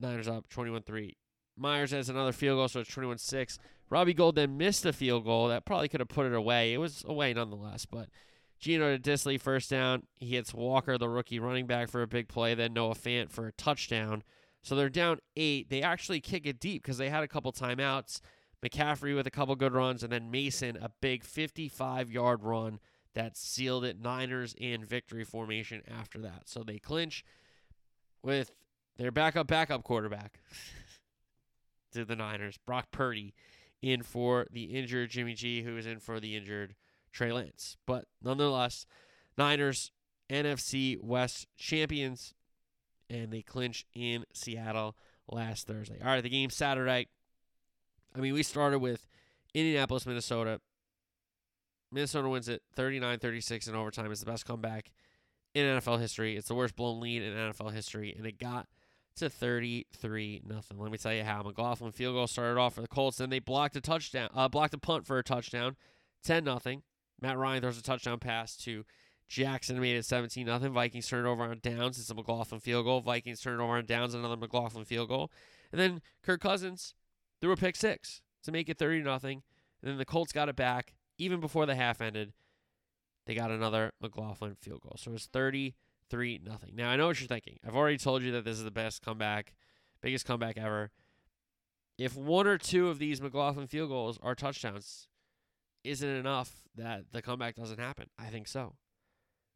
[0.00, 1.16] Niners up 21 3.
[1.56, 3.58] Myers has another field goal, so it's 21 6.
[3.90, 6.72] Robbie Gould then missed a field goal that probably could have put it away.
[6.72, 8.08] It was away nonetheless, but
[8.62, 10.04] Geno to Dissly, first down.
[10.14, 12.54] He hits Walker, the rookie running back, for a big play.
[12.54, 14.22] Then Noah Fant for a touchdown.
[14.62, 15.68] So they're down eight.
[15.68, 18.20] They actually kick it deep because they had a couple timeouts.
[18.64, 22.78] McCaffrey with a couple good runs, and then Mason a big 55 yard run
[23.14, 24.00] that sealed it.
[24.00, 26.42] Niners in victory formation after that.
[26.48, 27.24] So they clinch
[28.22, 28.52] with
[28.96, 30.38] their backup backup quarterback.
[31.92, 32.58] to the Niners.
[32.64, 33.34] Brock Purdy
[33.80, 36.76] in for the injured Jimmy G, who is in for the injured
[37.12, 37.76] Trey Lance.
[37.86, 38.86] But nonetheless,
[39.36, 39.90] Niners
[40.30, 42.34] NFC West champions,
[43.10, 44.96] and they clinch in Seattle
[45.28, 45.98] last Thursday.
[46.00, 47.08] All right, the game Saturday.
[48.14, 49.06] I mean, we started with
[49.54, 50.60] Indianapolis, Minnesota.
[51.90, 54.10] Minnesota wins it 39 36 in overtime.
[54.10, 54.90] It's the best comeback
[55.54, 56.36] in NFL history.
[56.36, 58.66] It's the worst blown lead in NFL history, and it got
[59.16, 60.78] to 33 nothing.
[60.78, 61.42] Let me tell you how.
[61.42, 64.72] McLaughlin field goal started off for the Colts, then they blocked a touchdown, uh, blocked
[64.72, 65.76] a punt for a touchdown,
[66.24, 66.82] 10 nothing.
[67.22, 68.84] Matt Ryan throws a touchdown pass to
[69.28, 70.72] Jackson, made it 17 nothing.
[70.72, 71.98] Vikings turn it over on downs.
[71.98, 73.00] It's a McLaughlin field goal.
[73.00, 75.30] Vikings turn it over on downs, another McLaughlin field goal,
[75.70, 76.94] and then Kirk Cousins
[77.40, 79.42] threw a pick six to make it 30 nothing.
[79.80, 82.32] And then the Colts got it back even before the half ended.
[83.26, 84.96] They got another McLaughlin field goal.
[84.98, 86.72] So it was 33 nothing.
[86.74, 87.58] Now I know what you're thinking.
[87.66, 89.54] I've already told you that this is the best comeback,
[90.00, 90.90] biggest comeback ever.
[91.98, 95.08] If one or two of these McLaughlin field goals are touchdowns,
[95.84, 98.08] isn't it enough that the comeback doesn't happen?
[98.18, 98.74] I think so.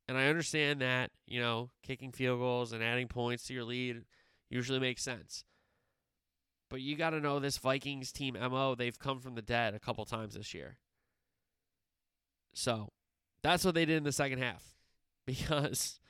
[0.08, 4.04] And I understand that, you know, kicking field goals and adding points to your lead
[4.48, 5.44] usually makes sense.
[6.70, 9.80] But you got to know this Vikings team MO, they've come from the dead a
[9.80, 10.78] couple times this year.
[12.54, 12.90] So
[13.42, 14.76] that's what they did in the second half
[15.26, 16.00] because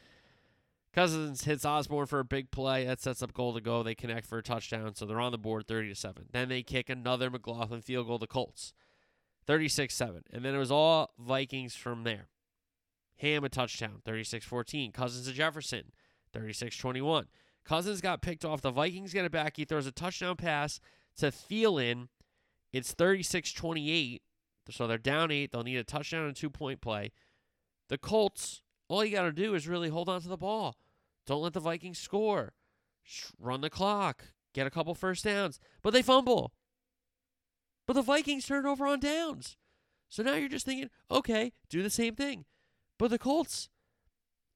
[0.93, 2.87] Cousins hits Osborne for a big play.
[2.87, 3.83] That sets up goal to go.
[3.83, 6.25] They connect for a touchdown, so they're on the board 30 to 7.
[6.33, 8.73] Then they kick another McLaughlin field goal to Colts.
[9.47, 10.23] 36 7.
[10.33, 12.29] And then it was all Vikings from there.
[13.19, 14.93] Ham a touchdown, 36 14.
[14.93, 15.93] Cousins to Jefferson,
[16.33, 17.27] 36 21.
[17.65, 18.61] Cousins got picked off.
[18.61, 19.57] The Vikings get it back.
[19.57, 20.81] He throws a touchdown pass
[21.17, 22.09] to Thielen.
[22.73, 24.23] It's 36 28.
[24.71, 25.53] So they're down eight.
[25.53, 27.13] They'll need a touchdown and two point play.
[27.89, 30.77] The Colts, all you got to do is really hold on to the ball.
[31.27, 32.53] Don't let the Vikings score.
[33.39, 34.25] Run the clock.
[34.53, 35.61] Get a couple first downs.
[35.83, 36.53] But they fumble.
[37.87, 39.57] But the Vikings turn over on downs.
[40.09, 42.45] So now you're just thinking, okay, do the same thing.
[42.99, 43.69] But the Colts,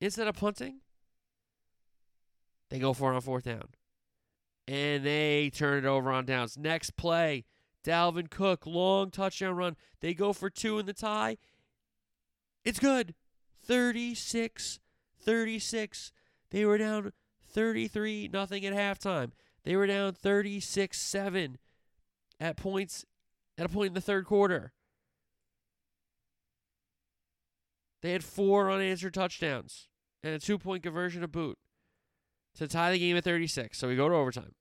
[0.01, 0.81] instead of punting,
[2.70, 3.68] they go for it on fourth down.
[4.66, 6.57] And they turn it over on downs.
[6.57, 7.45] Next play,
[7.85, 9.76] Dalvin Cook, long touchdown run.
[10.01, 11.37] They go for two in the tie.
[12.64, 13.14] It's good.
[13.64, 14.78] 36
[15.22, 16.12] 36.
[16.51, 17.12] They were down
[17.47, 19.33] 33 nothing at halftime.
[19.64, 21.59] They were down 36 7
[22.39, 23.05] at points
[23.61, 24.72] at a point in the third quarter.
[28.00, 29.88] They had four unanswered touchdowns
[30.24, 31.58] and a two point conversion to boot
[32.54, 33.76] to tie the game at 36.
[33.76, 34.54] So we go to overtime.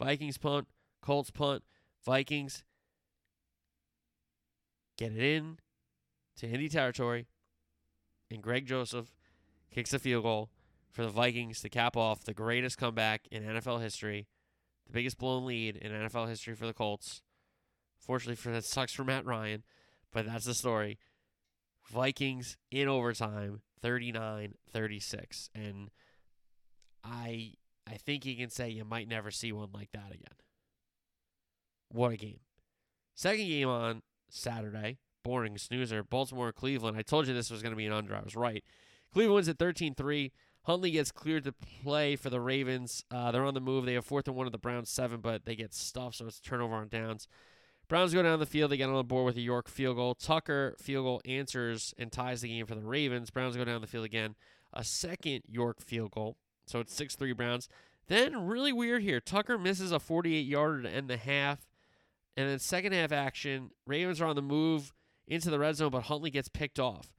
[0.00, 0.66] Vikings punt,
[1.00, 1.62] Colts punt,
[2.04, 2.64] Vikings
[4.98, 5.58] get it in
[6.38, 7.28] to Indy territory,
[8.30, 9.14] and Greg Joseph
[9.70, 10.50] kicks a field goal
[10.90, 14.26] for the Vikings to cap off the greatest comeback in NFL history,
[14.86, 17.22] the biggest blown lead in NFL history for the Colts.
[18.00, 19.62] Fortunately for that sucks for Matt Ryan,
[20.12, 20.98] but that's the story.
[21.88, 25.50] Vikings in overtime, 39-36.
[25.54, 25.90] And
[27.04, 27.54] I
[27.86, 30.36] I think you can say you might never see one like that again.
[31.88, 32.40] What a game.
[33.14, 36.96] Second game on Saturday, boring snoozer, Baltimore Cleveland.
[36.96, 38.14] I told you this was going to be an under.
[38.14, 38.62] I was right.
[39.12, 40.30] Cleveland wins at 13-3.
[40.64, 43.04] Huntley gets cleared to play for the Ravens.
[43.10, 43.86] Uh, they're on the move.
[43.86, 46.38] They have fourth and one of the Browns seven, but they get stuffed, so it's
[46.38, 47.26] turnover on downs.
[47.90, 48.70] Browns go down the field.
[48.70, 50.14] They get on the board with a York field goal.
[50.14, 53.30] Tucker field goal answers and ties the game for the Ravens.
[53.30, 54.36] Browns go down the field again.
[54.72, 56.36] A second York field goal.
[56.66, 57.68] So it's 6 3 Browns.
[58.06, 59.18] Then, really weird here.
[59.18, 61.66] Tucker misses a 48 yarder to end the half.
[62.36, 64.92] And then, second half action, Ravens are on the move
[65.26, 67.12] into the red zone, but Huntley gets picked off.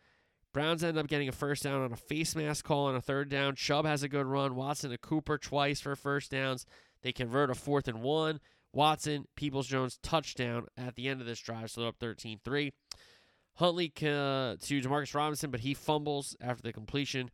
[0.54, 3.28] Browns end up getting a first down on a face mask call on a third
[3.28, 3.56] down.
[3.56, 4.56] Chubb has a good run.
[4.56, 6.66] Watson to Cooper twice for first downs.
[7.02, 8.40] They convert a fourth and one.
[8.74, 12.72] Watson, Peoples Jones touchdown at the end of this drive, so they're up 13 3.
[13.56, 17.30] Huntley uh, to Demarcus Robinson, but he fumbles after the completion.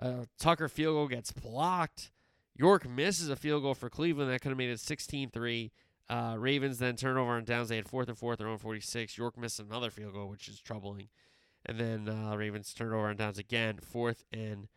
[0.00, 2.10] Uh, Tucker field goal gets blocked.
[2.54, 5.72] York misses a field goal for Cleveland that could have made it 16 3.
[6.08, 7.68] Uh, Ravens then turnover on downs.
[7.68, 9.18] They had fourth and fourth, their own 46.
[9.18, 11.08] York missed another field goal, which is troubling.
[11.64, 14.68] And then uh, Ravens turnover on downs again, fourth and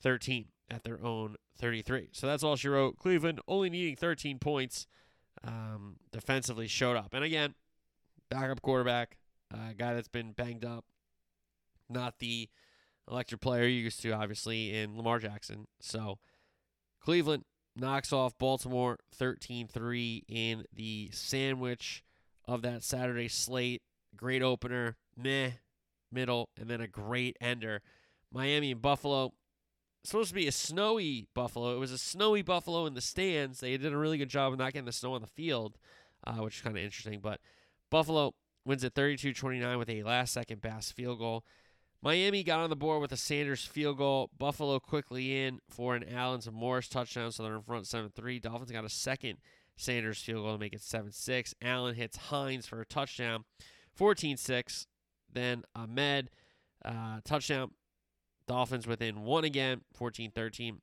[0.00, 2.08] 13 at their own 33.
[2.12, 2.96] So that's all she wrote.
[2.96, 4.86] Cleveland only needing 13 points
[5.44, 7.14] um, defensively showed up.
[7.14, 7.54] And again,
[8.30, 9.18] backup quarterback,
[9.52, 10.84] a uh, guy that's been banged up,
[11.88, 12.48] not the
[13.10, 15.66] electric player you used to, obviously, in Lamar Jackson.
[15.80, 16.18] So
[17.00, 17.44] Cleveland
[17.76, 22.02] knocks off Baltimore 13 3 in the sandwich
[22.46, 23.82] of that Saturday slate.
[24.16, 25.52] Great opener, meh,
[26.10, 27.82] middle, and then a great ender.
[28.32, 29.32] Miami and Buffalo
[30.08, 31.74] supposed to be a snowy Buffalo.
[31.74, 33.60] It was a snowy Buffalo in the stands.
[33.60, 35.78] They did a really good job of not getting the snow on the field.
[36.26, 37.20] uh, which is kind of interesting.
[37.20, 37.40] But
[37.90, 38.34] Buffalo
[38.64, 41.44] wins at 32 29 with a last second Bass field goal.
[42.00, 44.30] Miami got on the board with a Sanders field goal.
[44.38, 48.38] Buffalo quickly in for an Allen to Morris touchdown, so they're in front 7 3.
[48.38, 49.38] Dolphins got a second
[49.76, 51.54] Sanders field goal to make it 7 6.
[51.62, 53.44] Allen hits Hines for a touchdown,
[53.94, 54.86] 14 6.
[55.32, 56.30] Then Ahmed,
[56.84, 57.72] uh, touchdown.
[58.48, 60.80] Dolphins within one again, 14 13.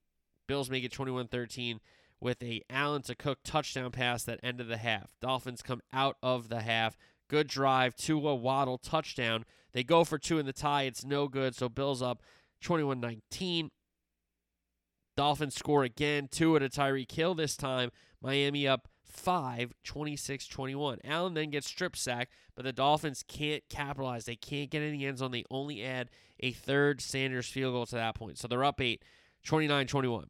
[0.47, 1.81] Bills make it 21 13
[2.21, 5.09] with a Allen to Cook touchdown pass that ended the half.
[5.19, 6.95] Dolphins come out of the half.
[7.27, 9.43] Good drive, Tua Waddle touchdown.
[9.73, 10.83] They go for two in the tie.
[10.83, 11.55] It's no good.
[11.55, 12.21] So Bills up
[12.61, 13.71] 21 19.
[15.17, 16.27] Dolphins score again.
[16.31, 17.89] Two at a Tyreek Hill this time.
[18.21, 20.99] Miami up 5, 26 21.
[21.03, 24.25] Allen then gets strip sacked, but the Dolphins can't capitalize.
[24.25, 25.31] They can't get in the end zone.
[25.31, 26.09] They only add
[26.39, 28.37] a third Sanders field goal to that point.
[28.37, 29.03] So they're up 8,
[29.43, 30.27] 29 21.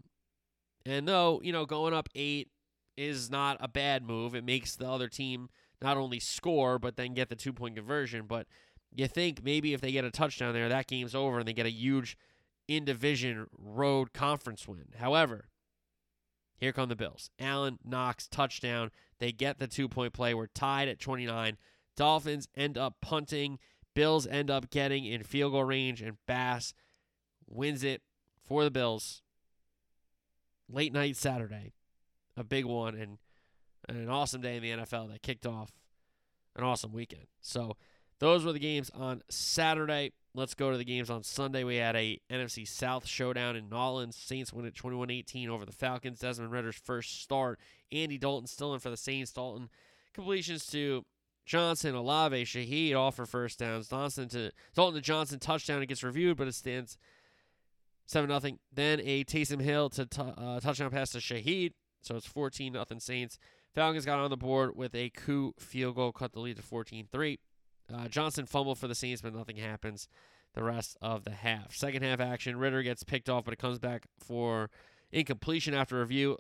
[0.85, 2.49] And though, you know, going up 8
[2.97, 5.49] is not a bad move, it makes the other team
[5.81, 8.25] not only score, but then get the two point conversion.
[8.27, 8.47] But
[8.93, 11.65] you think maybe if they get a touchdown there, that game's over and they get
[11.65, 12.17] a huge
[12.67, 14.85] in division road conference win.
[14.97, 15.49] However,
[16.57, 17.29] here come the Bills.
[17.39, 18.91] Allen Knox touchdown.
[19.19, 20.33] They get the two point play.
[20.33, 21.57] We're tied at 29.
[21.95, 23.59] Dolphins end up punting.
[23.93, 26.73] Bills end up getting in field goal range, and Bass
[27.47, 28.01] wins it
[28.43, 29.21] for the Bills.
[30.69, 31.73] Late night Saturday.
[32.37, 33.17] A big one and
[33.87, 35.71] an awesome day in the NFL that kicked off
[36.55, 37.27] an awesome weekend.
[37.41, 37.77] So
[38.19, 40.11] those were the games on Saturday.
[40.35, 41.63] Let's go to the games on Sunday.
[41.63, 44.17] We had a NFC South showdown in Nolans.
[44.17, 46.19] Saints win at 21-18 over the Falcons.
[46.19, 47.59] Desmond Ridder's first start.
[47.91, 49.31] Andy Dalton still in for the Saints.
[49.31, 49.69] Dalton
[50.13, 51.05] completions to
[51.45, 53.87] Johnson, Olave, Shaheed all for first downs.
[53.87, 55.81] Johnson to Dalton to Johnson touchdown.
[55.81, 56.97] It gets reviewed, but it stands
[58.05, 58.59] seven nothing.
[58.73, 61.73] Then a Taysom Hill to uh, touchdown pass to Shaheed.
[62.01, 63.39] So it's 14 nothing Saints.
[63.73, 67.37] Falcons got on the board with a Koo field goal, cut the lead to 14-3.
[67.93, 70.07] Uh, Johnson fumbled for the Saints, but nothing happens
[70.53, 71.75] the rest of the half.
[71.75, 74.69] Second half action, Ridder gets picked off, but it comes back for
[75.11, 76.37] incompletion after review.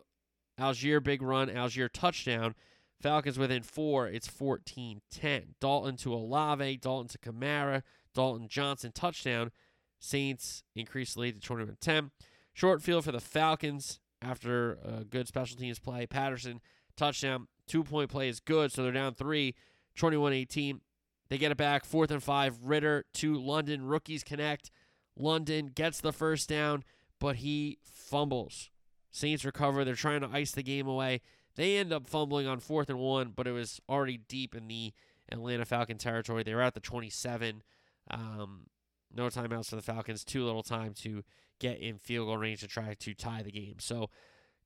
[0.59, 1.49] Allgeier big run.
[1.49, 2.55] Allgeier touchdown.
[3.01, 4.07] Falcons within four.
[4.07, 5.55] It's 14 10.
[5.59, 6.77] Dalton to Olave.
[6.77, 7.83] Dalton to Kamara.
[8.13, 9.51] Dalton Johnson, touchdown.
[9.99, 12.11] Saints increase the lead to 21 10.
[12.53, 16.07] Short field for the Falcons after a good special teams play.
[16.07, 16.61] Patterson,
[16.95, 17.47] touchdown.
[17.67, 19.55] Two point play is good, so they're down three,
[19.97, 20.81] 21 18.
[21.29, 22.57] They get it back, fourth and five.
[22.63, 23.85] Ridder to London.
[23.85, 24.71] Rookies connect.
[25.17, 26.83] London gets the first down,
[27.19, 28.69] but he fumbles.
[29.11, 29.83] Saints recover.
[29.83, 31.21] They're trying to ice the game away.
[31.55, 34.93] They end up fumbling on fourth and one, but it was already deep in the
[35.31, 36.43] Atlanta Falcon territory.
[36.43, 37.63] They were at the 27.
[38.11, 38.67] Um,
[39.13, 40.23] no timeouts for the Falcons.
[40.25, 41.23] Too little time to
[41.59, 43.75] get in field goal range to try to tie the game.
[43.79, 44.09] So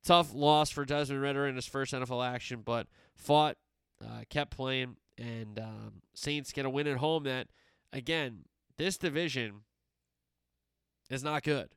[0.04, 3.56] tough loss for Desmond Ridder in his first NFL action, but fought,
[4.04, 7.24] uh, kept playing, and um, Saints get a win at home.
[7.24, 7.48] That
[7.92, 8.44] again,
[8.76, 9.62] this division
[11.10, 11.70] is not good,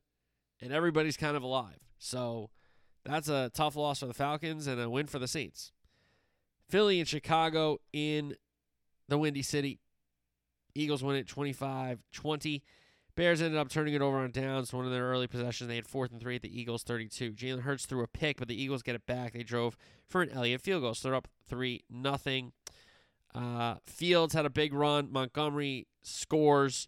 [0.61, 1.86] and everybody's kind of alive.
[1.97, 2.49] So
[3.05, 5.71] that's a tough loss for the Falcons and a win for the Saints.
[6.69, 8.36] Philly and Chicago in
[9.07, 9.80] the Windy City.
[10.76, 12.63] Eagles win it 25 20.
[13.16, 14.74] Bears ended up turning it over on downs.
[14.74, 17.34] One of their early possessions, they had fourth and three at the Eagles 32.
[17.34, 19.34] Jalen Hurts threw a pick, but the Eagles get it back.
[19.34, 22.53] They drove for an Elliott field goal, so they're up 3 nothing.
[23.36, 25.11] Uh, Fields had a big run.
[25.11, 26.88] Montgomery scores,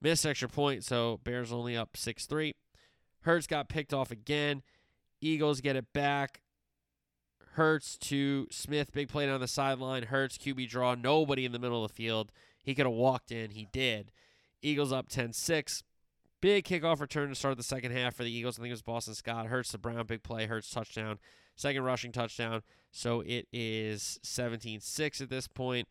[0.00, 2.54] missed extra point, so Bears only up 6 3.
[3.22, 4.62] Hurts got picked off again.
[5.20, 6.42] Eagles get it back.
[7.54, 10.04] Hurts to Smith, big play down the sideline.
[10.04, 12.32] Hurts, QB draw, nobody in the middle of the field.
[12.62, 13.50] He could have walked in.
[13.50, 14.10] He did.
[14.62, 15.82] Eagles up 10 6.
[16.40, 18.58] Big kickoff return to start the second half for the Eagles.
[18.58, 19.46] I think it was Boston Scott.
[19.46, 20.46] Hurts the Brown, big play.
[20.46, 21.18] Hurts touchdown.
[21.54, 22.62] Second rushing touchdown.
[22.90, 25.86] So it is 17 6 at this point.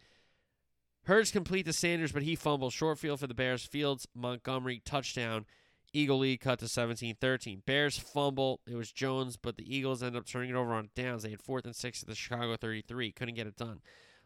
[1.06, 2.74] Hurts complete to Sanders, but he fumbles.
[2.74, 3.66] Short field for the Bears.
[3.66, 5.46] Fields, Montgomery, touchdown.
[5.94, 7.64] Eagle lead cut to 17 13.
[7.66, 8.60] Bears fumble.
[8.68, 11.24] It was Jones, but the Eagles end up turning it over on downs.
[11.24, 13.12] They had fourth and six at the Chicago 33.
[13.12, 13.82] Couldn't get it done.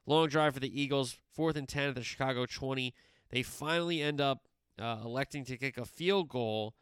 [0.05, 1.17] Long drive for the Eagles.
[1.33, 2.93] Fourth and 10 at the Chicago 20.
[3.35, 4.47] They finally end up
[4.81, 6.73] uh, electing to kick a field goal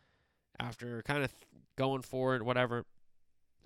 [0.59, 1.33] after kind of
[1.75, 2.85] going for it, whatever.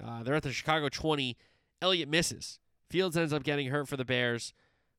[0.01, 1.35] Uh, they're at the Chicago 20.
[1.81, 2.59] Elliott misses.
[2.89, 4.53] Fields ends up getting hurt for the Bears.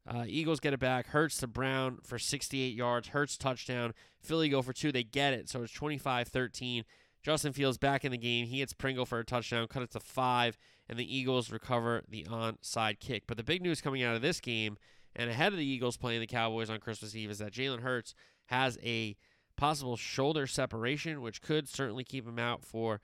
[0.07, 1.07] Uh, Eagles get it back.
[1.07, 3.09] Hurts to Brown for 68 yards.
[3.09, 3.95] Hurts touchdown.
[4.21, 4.93] Philly go for two.
[4.93, 5.49] They get it.
[5.49, 6.85] So it's 25 13.
[7.23, 8.49] Justin Fields back in the game.
[8.49, 10.59] He hits Pringle for a touchdown, cut it to five,
[10.91, 13.23] and the Eagles recover the onside kick.
[13.27, 14.77] But the big news coming out of this game
[15.19, 18.15] and ahead of the Eagles playing the Cowboys on Christmas Eve is that Jalen Hurts
[18.47, 19.17] has a
[19.57, 23.01] possible shoulder separation, which could certainly keep him out for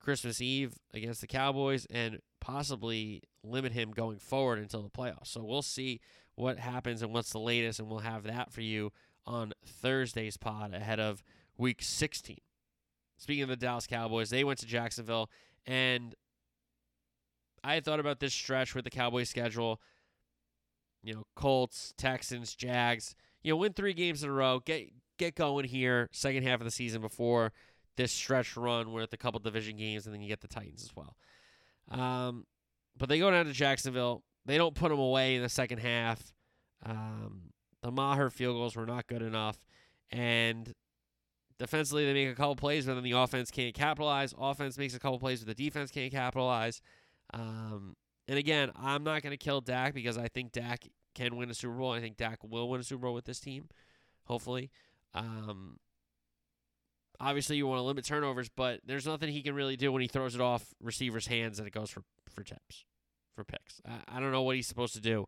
[0.00, 5.26] Christmas Eve against the Cowboys and possibly limit him going forward until the playoffs.
[5.26, 6.00] So we'll see
[6.36, 8.92] what happens and what's the latest, and we'll have that for you
[9.26, 11.24] on Thursday's pod ahead of
[11.58, 12.38] week 16.
[13.18, 15.30] Speaking of the Dallas Cowboys, they went to Jacksonville,
[15.66, 16.14] and
[17.64, 19.80] I had thought about this stretch with the Cowboys schedule.
[21.06, 23.14] You know, Colts, Texans, Jags.
[23.44, 24.58] You know, win three games in a row.
[24.58, 24.88] Get
[25.18, 27.52] get going here, second half of the season before
[27.96, 30.90] this stretch run with a couple division games, and then you get the Titans as
[30.96, 31.16] well.
[31.90, 32.44] Um,
[32.98, 34.24] but they go down to Jacksonville.
[34.44, 36.34] They don't put them away in the second half.
[36.84, 37.52] Um,
[37.82, 39.64] the Maher field goals were not good enough,
[40.10, 40.72] and
[41.58, 44.34] defensively they make a couple plays, but then the offense can't capitalize.
[44.36, 46.82] Offense makes a couple plays, but the defense can't capitalize.
[47.32, 47.94] Um,
[48.28, 51.54] and again, I'm not going to kill Dak because I think Dak can win a
[51.54, 51.92] Super Bowl.
[51.92, 53.68] I think Dak will win a Super Bowl with this team,
[54.24, 54.70] hopefully.
[55.14, 55.78] Um,
[57.20, 60.08] obviously, you want to limit turnovers, but there's nothing he can really do when he
[60.08, 62.84] throws it off receivers' hands and it goes for for tips,
[63.34, 63.80] for picks.
[63.86, 65.26] I, I don't know what he's supposed to do.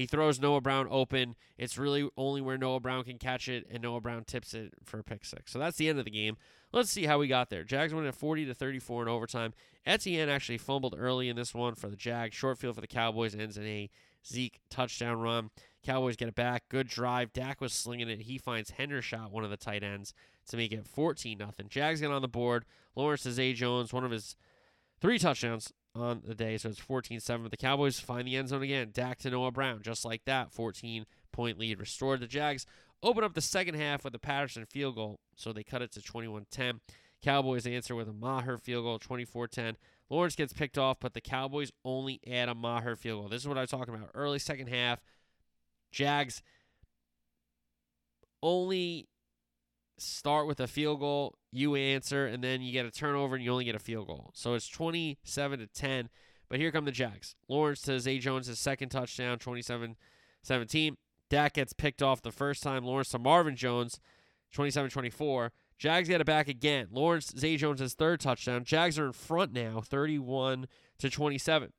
[0.00, 1.36] He throws Noah Brown open.
[1.58, 4.98] It's really only where Noah Brown can catch it, and Noah Brown tips it for
[4.98, 5.52] a pick six.
[5.52, 6.38] So that's the end of the game.
[6.72, 7.64] Let's see how we got there.
[7.64, 9.52] Jags went at 40 to 34 in overtime.
[9.84, 12.34] Etienne actually fumbled early in this one for the Jags.
[12.34, 13.90] Short field for the Cowboys ends in a
[14.26, 15.50] Zeke touchdown run.
[15.84, 16.62] Cowboys get it back.
[16.70, 17.34] Good drive.
[17.34, 18.22] Dak was slinging it.
[18.22, 20.14] He finds Hendershot, one of the tight ends,
[20.48, 21.68] to make it 14 nothing.
[21.68, 22.64] Jags get on the board.
[22.96, 24.34] Lawrence to Zay Jones, one of his
[24.98, 27.50] three touchdowns on the day, so it's 14-7.
[27.50, 28.90] The Cowboys find the end zone again.
[28.92, 30.52] Dak to Noah Brown, just like that.
[30.52, 32.20] 14 point lead restored.
[32.20, 32.66] The Jags
[33.02, 36.00] open up the second half with a Patterson field goal, so they cut it to
[36.00, 36.80] 21-10.
[37.22, 39.74] Cowboys answer with a Maher field goal, 24-10.
[40.08, 43.28] Lawrence gets picked off, but the Cowboys only add a Maher field goal.
[43.28, 44.10] This is what I was talking about.
[44.14, 45.00] Early second half,
[45.92, 46.42] Jags
[48.42, 49.08] only
[50.00, 53.50] start with a field goal, you answer, and then you get a turnover and you
[53.50, 54.30] only get a field goal.
[54.34, 56.08] So it's 27 to 10.
[56.48, 57.36] But here come the Jags.
[57.48, 59.96] Lawrence to Zay Jones' his second touchdown, 27
[60.42, 60.96] 17.
[61.28, 62.84] Dak gets picked off the first time.
[62.84, 64.00] Lawrence to Marvin Jones,
[64.52, 65.52] 27 24.
[65.78, 66.88] Jags get it back again.
[66.90, 68.64] Lawrence, Zay Jones' third touchdown.
[68.64, 70.66] Jags are in front now, 31
[70.98, 71.72] to 27.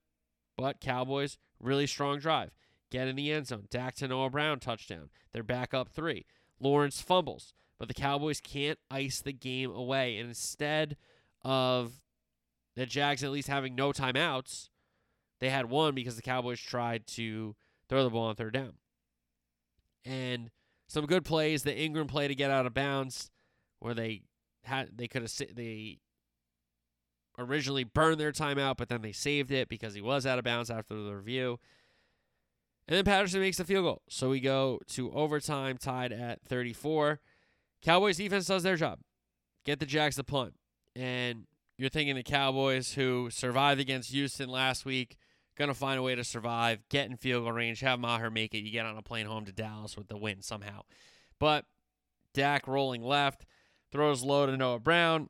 [0.57, 2.55] But Cowboys, really strong drive.
[2.89, 3.67] Get in the end zone.
[3.69, 5.09] Dak to Noah Brown touchdown.
[5.31, 6.25] They're back up three.
[6.59, 10.19] Lawrence fumbles but the Cowboys can't ice the game away.
[10.19, 10.97] And instead
[11.43, 11.93] of
[12.75, 14.69] the Jags at least having no timeouts,
[15.39, 17.55] they had one because the Cowboys tried to
[17.89, 18.73] throw the ball on third down.
[20.05, 20.51] And
[20.87, 21.63] some good plays.
[21.63, 23.31] The Ingram play to get out of bounds,
[23.79, 24.21] where they
[24.63, 25.97] had they could have they
[27.39, 30.69] originally burned their timeout, but then they saved it because he was out of bounds
[30.69, 31.57] after the review.
[32.87, 34.01] And then Patterson makes the field goal.
[34.07, 37.19] So we go to overtime, tied at 34.
[37.81, 38.99] Cowboys defense does their job.
[39.65, 40.53] Get the Jags to punt.
[40.95, 41.45] And
[41.77, 45.17] you're thinking the Cowboys who survived against Houston last week,
[45.57, 48.59] gonna find a way to survive, get in field goal range, have Maher make it,
[48.59, 50.81] you get on a plane home to Dallas with the win somehow.
[51.39, 51.65] But
[52.33, 53.45] Dak rolling left,
[53.91, 55.29] throws low to Noah Brown.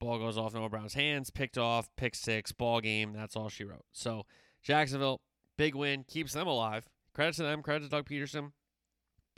[0.00, 3.12] Ball goes off Noah Brown's hands, picked off, pick six, ball game.
[3.12, 3.84] That's all she wrote.
[3.92, 4.24] So
[4.62, 5.20] Jacksonville,
[5.56, 6.88] big win, keeps them alive.
[7.14, 8.52] Credit to them, credit to Doug Pederson.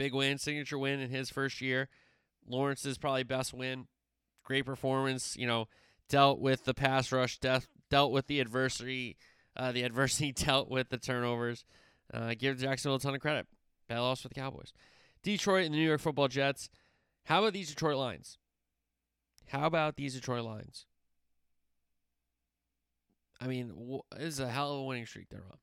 [0.01, 1.91] Big win, signature win in his first year.
[2.49, 3.87] Lawrence's probably best win.
[4.45, 5.37] Great performance.
[5.37, 5.69] You know,
[6.09, 9.19] dealt with the pass rush, death, dealt with the adversity.
[9.55, 11.67] Uh, the adversity dealt with the turnovers.
[12.15, 13.47] Uh, give Jacksonville a ton of credit.
[13.91, 14.73] Bad loss for the Cowboys.
[15.23, 16.71] Detroit and the New York Football Jets.
[17.25, 18.39] How about these Detroit Lions?
[19.49, 20.87] How about these Detroit Lions?
[23.39, 25.59] I mean, w- this is a hell of a winning streak they're on.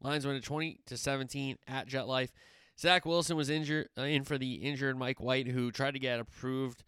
[0.00, 2.30] Lions win at 20 to 17 at Jet Life.
[2.78, 6.20] Zach Wilson was injured uh, in for the injured Mike White, who tried to get
[6.20, 6.84] approved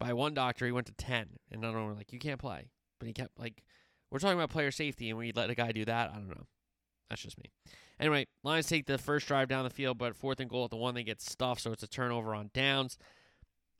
[0.00, 0.66] by one doctor.
[0.66, 3.38] He went to ten, and another one were like, "You can't play." But he kept
[3.38, 3.62] like,
[4.10, 6.46] "We're talking about player safety, and you let a guy do that, I don't know."
[7.08, 7.50] That's just me.
[8.00, 10.76] Anyway, Lions take the first drive down the field, but fourth and goal at the
[10.76, 12.98] one, they get stuffed, so it's a turnover on downs.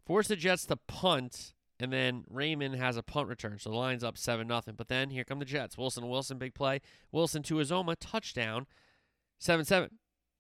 [0.04, 4.04] Force the Jets to punt, and then Raymond has a punt return, so the Lions
[4.04, 4.74] up seven nothing.
[4.76, 5.78] But then here come the Jets.
[5.78, 6.80] Wilson Wilson big play.
[7.10, 8.66] Wilson to Uzomah touchdown,
[9.38, 9.90] seven seven.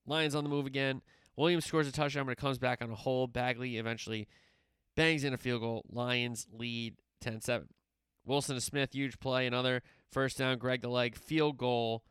[0.06, 1.02] Lions on the move again.
[1.36, 3.32] Williams scores a touchdown, but it comes back on a hold.
[3.32, 4.28] Badgley eventually
[4.96, 5.84] bangs in a field goal.
[5.90, 7.68] Lions lead 10 7.
[8.24, 9.46] Wilson to Smith, huge play.
[9.46, 10.58] Another first down.
[10.58, 12.04] Greg the leg, field goal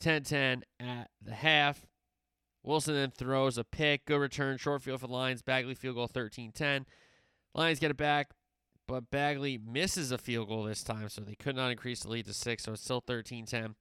[0.00, 1.86] 10 10 at the half.
[2.62, 4.06] Wilson then throws a pick.
[4.06, 4.56] Good return.
[4.56, 5.42] Short field for the Lions.
[5.42, 6.86] Badgley field goal 13 10.
[7.54, 8.30] Lions get it back,
[8.88, 12.26] but Badgley misses a field goal this time, so they could not increase the lead
[12.26, 13.74] to six, so it's still 13 10.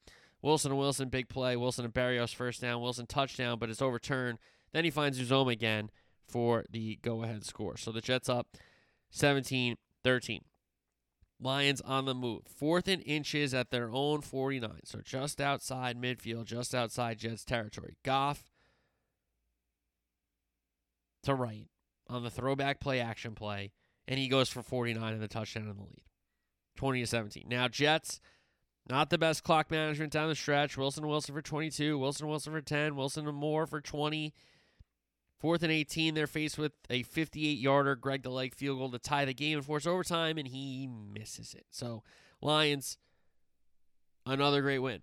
[0.43, 1.55] Wilson and Wilson, big play.
[1.55, 2.81] Wilson and Berrios, first down.
[2.81, 4.37] Wilson touchdown, but it's overturned.
[4.73, 5.89] Then he finds Uzomah again
[6.27, 7.77] for the go ahead score.
[7.77, 8.47] So the Jets up
[9.09, 10.41] 17 13.
[11.39, 12.41] Lions on the move.
[12.45, 14.81] Fourth and inches at their own 49.
[14.83, 17.97] So just outside midfield, just outside Jets territory.
[18.03, 18.51] Goff
[21.23, 21.67] to Wright
[22.09, 23.71] on the throwback play action play,
[24.07, 26.03] and he goes for 49 and the touchdown in the lead.
[26.75, 27.45] 20 to 17.
[27.47, 28.19] Now, Jets,
[28.89, 30.77] not the best clock management down the stretch.
[30.77, 34.34] Wilson Wilson for 22, Wilson Wilson for 10, Wilson and Moore for 20.
[35.39, 38.99] Fourth and 18, they're faced with a 58 yarder Greg the Leg field goal to
[38.99, 41.65] tie the game and force overtime, and he misses it.
[41.69, 42.01] So,
[42.41, 42.97] Lions,
[44.25, 45.01] another great win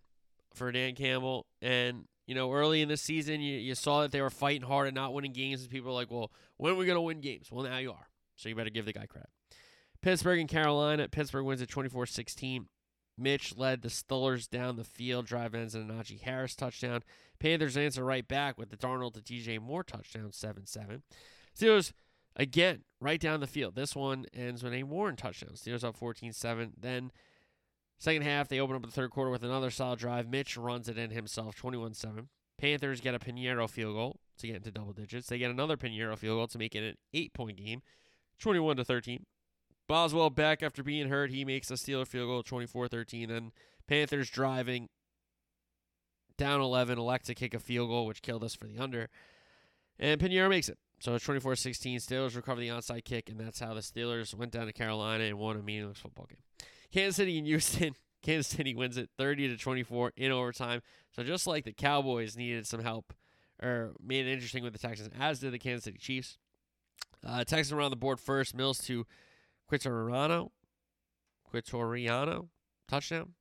[0.54, 1.44] for Dan Campbell.
[1.60, 4.88] And, you know, early in the season, you, you saw that they were fighting hard
[4.88, 7.20] and not winning games, and people were like, well, when are we going to win
[7.20, 7.52] games?
[7.52, 8.08] Well, now you are.
[8.36, 9.28] So, you better give the guy credit.
[10.00, 11.06] Pittsburgh and Carolina.
[11.08, 12.66] Pittsburgh wins at 24 16.
[13.20, 17.02] Mitch led the Steelers down the field, drive ends in a Najee Harris touchdown.
[17.38, 21.02] Panthers answer right back with the Darnold to DJ Moore touchdown, 7 7.
[21.56, 21.92] Steelers,
[22.36, 23.74] again, right down the field.
[23.74, 25.52] This one ends with a Warren touchdown.
[25.54, 26.72] Steelers up 14 7.
[26.80, 27.12] Then,
[27.98, 30.28] second half, they open up the third quarter with another solid drive.
[30.28, 32.28] Mitch runs it in himself, 21 7.
[32.58, 35.28] Panthers get a Piñeiro field goal to get into double digits.
[35.28, 37.82] They get another Piñeiro field goal to make it an eight point game,
[38.38, 39.24] 21 to 13.
[39.90, 41.32] Boswell back after being hurt.
[41.32, 43.28] He makes a Steeler field goal 24 13.
[43.28, 43.50] Then
[43.88, 44.88] Panthers driving
[46.38, 49.08] down 11, elect to kick a field goal, which killed us for the under.
[49.98, 50.78] And Piñeiro makes it.
[51.00, 51.98] So it's 24 16.
[51.98, 55.40] Steelers recover the onside kick, and that's how the Steelers went down to Carolina and
[55.40, 56.38] won a meaningless football game.
[56.92, 57.96] Kansas City and Houston.
[58.22, 60.82] Kansas City wins it 30 to 24 in overtime.
[61.16, 63.12] So just like the Cowboys needed some help
[63.60, 66.38] or made it interesting with the Texans, as did the Kansas City Chiefs.
[67.26, 68.54] Uh, Texans were on the board first.
[68.54, 69.04] Mills to
[69.70, 70.50] Quitoriano.
[71.52, 72.48] Quitoriano.
[72.88, 73.34] Touchdown.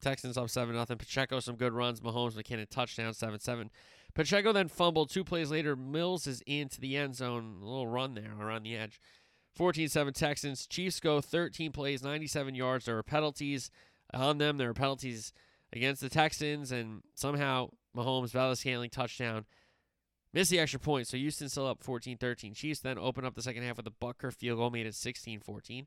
[0.00, 0.96] Texans up 7 0.
[0.96, 2.00] Pacheco, some good runs.
[2.00, 3.70] Mahomes, McKinnon, touchdown, 7 7.
[4.14, 5.10] Pacheco then fumbled.
[5.10, 7.58] Two plays later, Mills is into the end zone.
[7.60, 9.00] A little run there around the edge.
[9.54, 10.66] 14 7 Texans.
[10.66, 12.84] Chiefs go 13 plays, 97 yards.
[12.84, 13.70] There are penalties
[14.14, 14.56] on them.
[14.56, 15.32] There are penalties
[15.72, 19.44] against the Texans, and somehow Mahomes, Valdes Scantling touchdown.
[20.32, 22.54] Missed the extra point, so Houston still up 14 13.
[22.54, 25.40] Chiefs then open up the second half with a Butker field goal, made it 16
[25.40, 25.86] 14.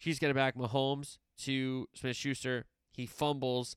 [0.00, 0.56] Chiefs get it back.
[0.56, 2.66] Mahomes to Smith Schuster.
[2.92, 3.76] He fumbles.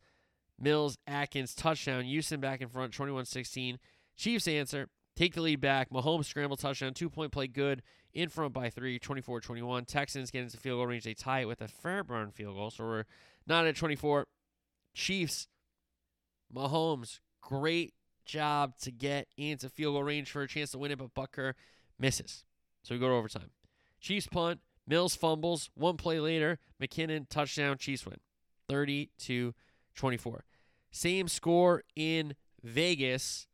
[0.59, 2.03] Mills, Atkins, touchdown.
[2.03, 3.79] Houston back in front, 21 16.
[4.15, 4.89] Chiefs answer.
[5.15, 5.89] Take the lead back.
[5.89, 6.93] Mahomes scramble touchdown.
[6.93, 7.81] Two point play good.
[8.13, 9.85] In front by three, 24 21.
[9.85, 11.03] Texans get into field goal range.
[11.03, 12.69] They tie it with a Fairbairn field goal.
[12.69, 13.03] So we're
[13.47, 14.27] not at 24.
[14.93, 15.47] Chiefs,
[16.53, 17.93] Mahomes, great
[18.31, 21.53] job to get into field goal range for a chance to win it, but Butker
[21.99, 22.45] misses.
[22.83, 23.51] So we go to overtime.
[23.99, 24.61] Chiefs punt.
[24.87, 25.69] Mills fumbles.
[25.75, 27.77] One play later, McKinnon touchdown.
[27.77, 28.17] Chiefs win.
[28.67, 29.53] 30 to
[29.95, 30.43] 24.
[30.91, 33.47] Same score in Vegas.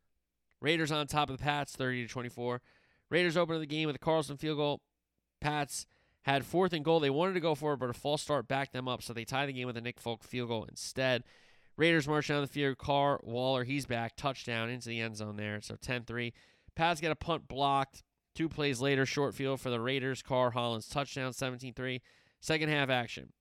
[0.61, 2.61] Raiders on top of the Pats, 30 to 24.
[3.09, 4.81] Raiders open the game with a Carlson field goal.
[5.39, 5.85] Pats
[6.23, 6.99] had fourth and goal.
[6.99, 9.25] They wanted to go for it, but a false start backed them up, so they
[9.25, 11.23] tie the game with a Nick Folk field goal instead.
[11.77, 12.77] Raiders march down the field.
[12.77, 14.15] Carr, Waller, he's back.
[14.15, 15.61] Touchdown into the end zone there.
[15.61, 16.33] So 10 3.
[16.75, 18.03] Pats get a punt blocked.
[18.35, 20.21] Two plays later, short field for the Raiders.
[20.21, 22.01] Carr, Hollins, touchdown 17 3.
[22.39, 23.31] Second half action.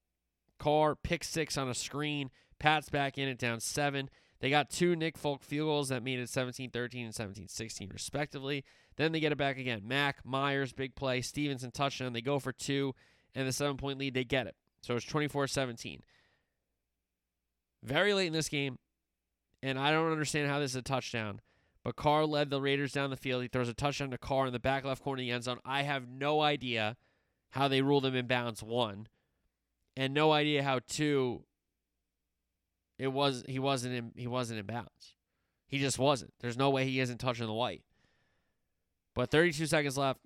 [0.59, 2.31] Carr, pick six on a screen.
[2.59, 4.09] Pats back in it down seven.
[4.41, 7.91] They got two Nick Folk field goals that made it 17 13 and 17 16,
[7.93, 8.65] respectively.
[8.97, 9.83] Then they get it back again.
[9.85, 11.21] Mac, Meyers, big play.
[11.21, 12.13] Stevenson, touchdown.
[12.13, 12.95] They go for two,
[13.35, 14.57] and the seven point lead, they get it.
[14.81, 16.03] So it's 24 17
[17.87, 18.79] very late in this game,
[19.63, 21.41] and I don't understand how this is a touchdown.
[21.85, 23.43] But Carr led the Raiders down the field.
[23.43, 25.61] He throws a touchdown to Carr in the back left corner of the end zone.
[25.65, 26.97] I have no idea
[27.51, 29.07] how they ruled him in bounds one,
[29.97, 31.45] and no idea how two.
[32.99, 35.15] It was he wasn't in he wasn't in bounds.
[35.69, 36.33] He just wasn't.
[36.41, 37.83] There's no way he isn't touching the white.
[39.15, 40.21] But 32 seconds left.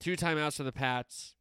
[0.00, 1.34] Two timeouts for the Pats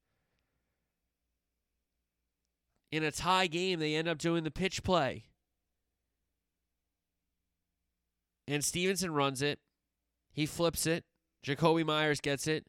[2.91, 5.25] in a tie game, they end up doing the pitch play.
[8.47, 9.59] And Stevenson runs it.
[10.31, 11.03] He flips it.
[11.45, 12.65] Jakobi Meyers gets it.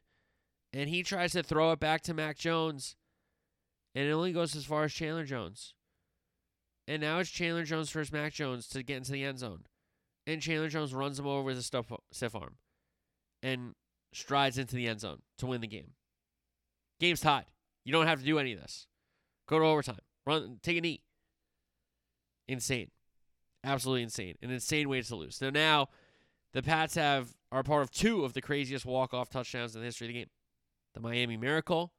[0.72, 2.96] And he tries to throw it back to Mac Jones.
[3.94, 5.74] And it only goes as far as Chandler Jones.
[6.86, 9.64] And now it's Chandler Jones versus Mac Jones to get into the end zone.
[10.26, 12.56] And Chandler Jones runs him over with a stiff arm
[13.42, 13.74] and
[14.12, 15.92] strides into the end zone to win the game.
[16.98, 17.46] Game's tied.
[17.84, 18.86] You don't have to do any of this.
[19.48, 20.00] Go to overtime.
[20.28, 21.00] Run, take a knee.
[22.46, 22.90] Insane,
[23.64, 24.34] absolutely insane.
[24.42, 25.36] An insane way to lose.
[25.36, 25.88] So now
[26.52, 29.86] the Pats have are part of two of the craziest walk off touchdowns in the
[29.86, 30.28] history of the game.
[30.92, 31.94] The Miami Miracle,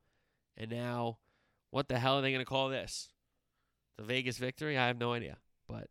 [0.56, 1.18] and now
[1.72, 3.10] what the hell are they going to call this?
[3.98, 4.78] The Vegas victory?
[4.78, 5.88] I have no idea, but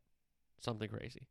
[0.60, 1.26] something crazy.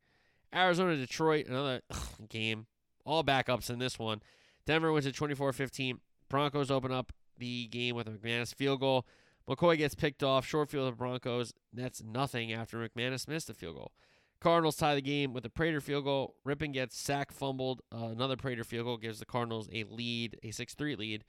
[0.54, 2.00] Arizona Detroit, another ugh,
[2.30, 2.66] game.
[3.06, 4.22] All backups in this one.
[4.66, 6.02] Denver wins at 24 15.
[6.28, 9.06] Broncos open up the game with a McManus field goal.
[9.50, 10.46] McCoy gets picked off.
[10.46, 11.54] Short field of Broncos.
[11.74, 13.92] That's nothing after McManus missed a field goal.
[14.40, 16.36] Cardinals tie the game with a Prater field goal.
[16.46, 17.82] Rypien gets sack fumbled.
[17.94, 21.24] Uh, another Prater field goal gives the Cardinals a lead, a 6 3 lead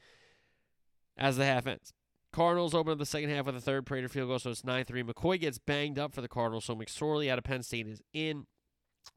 [1.16, 1.92] as the half ends.
[2.32, 4.84] Cardinals open up the second half with a third Prater field goal, so it's 9
[4.84, 5.02] 3.
[5.02, 8.46] McCoy gets banged up for the Cardinals, so McSorley out of Penn State is in.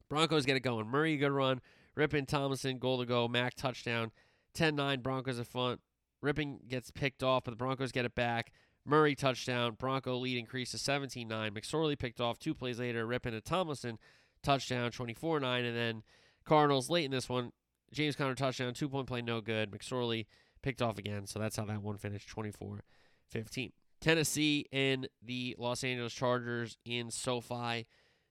[0.10, 0.88] Broncos get it going.
[0.88, 1.60] Murray, good run.
[1.98, 3.28] Rypien Tomlinson, goal to go.
[3.28, 4.12] Mac, touchdown.
[4.54, 5.82] 10 9, Broncos at front.
[6.24, 8.52] Rypien gets picked off, but the Broncos get it back.
[8.86, 9.76] Murray touchdown.
[9.78, 11.54] Bronco lead increases 17 9.
[11.54, 13.06] McSorley picked off two plays later.
[13.06, 14.00] Rypien to Tomlinson
[14.44, 15.66] touchdown 24 9.
[15.66, 16.04] And then
[16.46, 17.52] Cardinals late in this one.
[17.92, 19.72] James Conner touchdown, two point play, no good.
[19.72, 20.26] McSorley
[20.62, 21.28] picked off again.
[21.28, 22.84] So that's how that one finished 24
[23.30, 23.72] 15.
[24.00, 27.86] Tennessee and the Los Angeles Chargers in SoFi.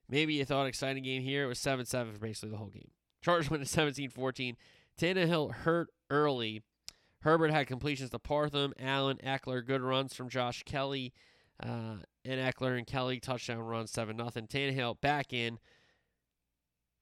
[0.09, 1.45] Maybe you thought exciting game here.
[1.45, 2.91] It was 7 7 for basically the whole game.
[3.23, 4.57] Chargers went to 17 14.
[5.01, 6.63] Tannehill hurt early
[7.23, 11.12] Herbert had completions to Parham, Allen, Ekeler, good runs from Josh Kelley,
[11.62, 14.47] uh, and Ekeler and Kelly touchdown run 7 nothing.
[14.47, 15.59] Tannehill back in.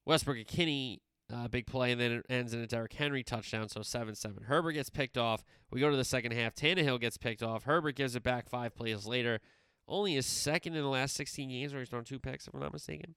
[0.07, 0.99] Westbrook-Ikhine,
[1.33, 4.45] uh, big play, and then it ends in a Derrick Henry touchdown, so 7 7.
[4.45, 5.45] Herbert gets picked off.
[5.71, 6.55] We go to the second half.
[6.55, 7.65] Tannehill gets picked off.
[7.65, 9.41] Herbert gives it back five plays later.
[9.87, 12.61] Only his second in the last 16 games where he's thrown two picks, if I'm
[12.61, 13.15] not mistaken.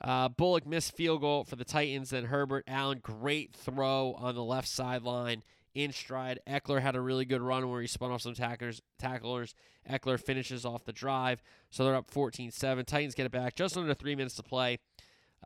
[0.00, 2.10] Uh, Bullock missed field goal for the Titans.
[2.10, 5.42] Then Herbert Allen, great throw on the left sideline
[5.74, 6.40] in stride.
[6.48, 8.80] Ekeler had a really good run where he spun off some tacklers.
[8.98, 9.54] Tacklers.
[9.88, 12.86] Ekeler finishes off the drive, so they're up 14-7.
[12.86, 13.54] Titans get it back.
[13.54, 14.78] Just under three minutes to play.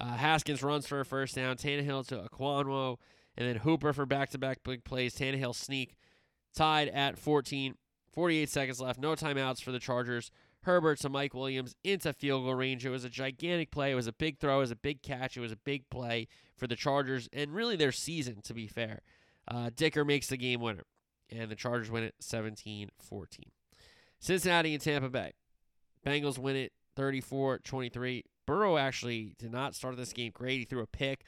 [0.01, 1.57] Uh, Haskins runs for a first down.
[1.57, 2.99] Tannehill to Okonkwo,
[3.37, 5.15] and then Hooper for back-to-back big plays.
[5.15, 5.97] Tannehill sneak
[6.55, 7.75] tied at 14.
[8.13, 9.01] 48 seconds left.
[9.01, 10.31] No timeouts for the Chargers.
[10.65, 12.87] Herbert to Mike Williams into field goal range.
[12.87, 13.91] It was a gigantic play.
[13.91, 14.59] It was a big throw.
[14.59, 15.37] It was a big catch.
[15.37, 19.03] It was a big play for the Chargers and really their season, to be fair.
[19.49, 20.85] Uh, Dicker makes the game winner,
[21.31, 23.45] and the Chargers win it 17 14.
[24.21, 25.33] Cincinnati and Tampa Bay.
[26.07, 28.25] Bengals win it 34 23.
[28.47, 30.59] Burrow actually did not start this game great.
[30.59, 31.25] He threw a pick.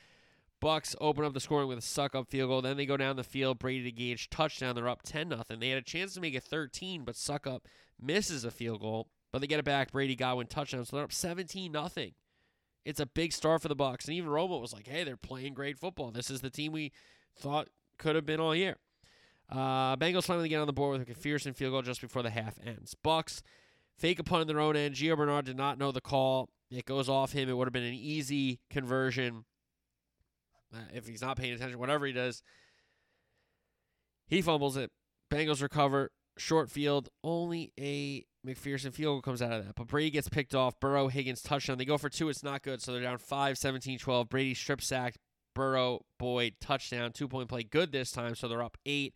[0.61, 2.63] Bucks open up the scoring with a Succop field goal.
[2.63, 3.59] Then they go down the field.
[3.59, 4.75] Brady to Gage touchdown.
[4.75, 5.61] They're up 10 nothing.
[5.61, 7.61] They had a chance to make it 13, but Succop
[8.01, 9.09] misses a field goal.
[9.31, 9.93] But they get it back.
[9.93, 10.85] Brady Godwin touchdown.
[10.85, 12.13] So they're up 17 nothing.
[12.85, 14.07] It's a big start for the Bucks.
[14.07, 16.11] And even Romo was like, "Hey, they're playing great football.
[16.11, 16.93] This is the team we
[17.37, 17.69] thought
[17.99, 18.77] could have been all year."
[19.51, 22.31] Uh, Bengals finally get on the board with a McPherson field goal just before the
[22.31, 22.95] half ends.
[22.95, 23.43] Bucks
[23.99, 24.95] fake a punt in their own end.
[24.95, 26.49] Gio Bernard did not know the call.
[26.71, 27.49] It goes off him.
[27.49, 29.45] It would have been an easy conversion
[30.75, 31.79] uh, if he's not paying attention.
[31.79, 32.43] Whatever he does,
[34.27, 34.91] he fumbles it.
[35.31, 36.11] Bengals recover.
[36.37, 37.11] Short field.
[37.23, 39.77] Only a McPherson field goal comes out of that.
[39.77, 40.81] But Brady gets picked off.
[40.81, 41.79] Burrow, Higgins, touchdown.
[41.79, 42.29] They go for two.
[42.29, 42.83] It's not good.
[42.83, 44.29] So they're down 5, 17, 12.
[44.29, 45.19] Brady strip sacked.
[45.55, 47.13] Burrow, Boyd, touchdown.
[47.13, 47.63] Two point play.
[47.63, 48.35] Good this time.
[48.35, 49.15] So they're up 8.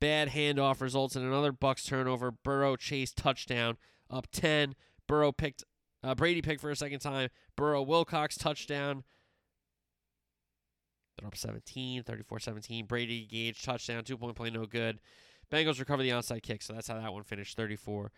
[0.00, 2.30] Bad handoff results in another Bucks turnover.
[2.30, 3.76] Burrow, Chase, touchdown.
[4.10, 4.74] Up 10.
[5.06, 5.64] Burrow picked.
[6.02, 7.30] Uh, Brady picked for a second time.
[7.56, 9.04] Burrow, Wilcox, touchdown.
[11.18, 12.86] They're up 17, 34 17.
[12.86, 14.04] Brady, Gage, touchdown.
[14.04, 15.00] Two point play, no good.
[15.50, 16.62] Bengals recover the onside kick.
[16.62, 18.10] So that's how that one finished 34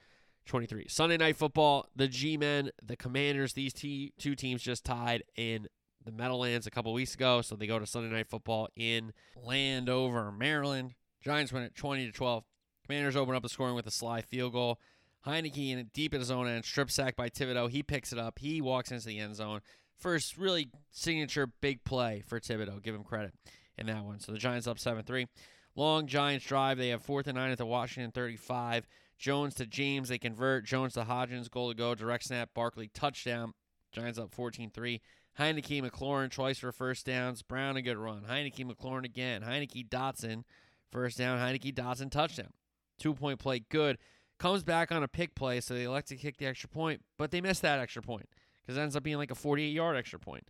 [0.47, 0.87] 23.
[0.89, 5.67] Sunday night football, the G Men, the Commanders, these t- two teams just tied in
[6.07, 7.43] the Meadowlands a couple weeks ago.
[7.43, 9.13] So they go to Sunday night football in
[9.45, 10.95] Landover, Maryland.
[11.23, 12.45] Giants win it 20 to 12.
[12.87, 14.81] Commanders open up the scoring with a Slye field goal.
[15.27, 17.69] Heinicke in deep in his own end, strip sack by Thibodeaux.
[17.69, 18.39] He picks it up.
[18.39, 19.61] He walks into the end zone.
[19.99, 22.83] First really signature big play for Thibodeaux.
[22.83, 23.35] Give him credit
[23.77, 24.21] in that one.
[24.21, 25.27] So the Giants up 7 3.
[25.75, 26.79] Long Giants drive.
[26.79, 28.87] They have fourth and nine at the Washington 35.
[29.19, 30.09] Jones to James.
[30.09, 30.65] They convert.
[30.65, 31.51] Jones to Hodgins.
[31.51, 31.95] Goal to go.
[31.95, 32.51] Direct snap.
[32.55, 33.53] Barkley touchdown.
[33.93, 35.01] Giants up 14 3.
[35.39, 37.43] Heinicke, McLaurin twice for first downs.
[37.43, 38.25] Brown a good run.
[38.29, 39.43] Heinicke, McLaurin again.
[39.43, 40.45] Heinicke, Dotson.
[40.91, 41.39] First down.
[41.39, 42.53] Heinicke, Dotson touchdown.
[42.99, 43.61] Two point play.
[43.69, 43.99] Good.
[44.39, 47.31] Comes back on a pick play, so they elect to kick the extra point, but
[47.31, 48.29] they missed that extra point
[48.61, 50.47] because it ends up being like a 48 yard extra point.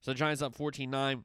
[0.00, 1.24] So the Giants up 14 9.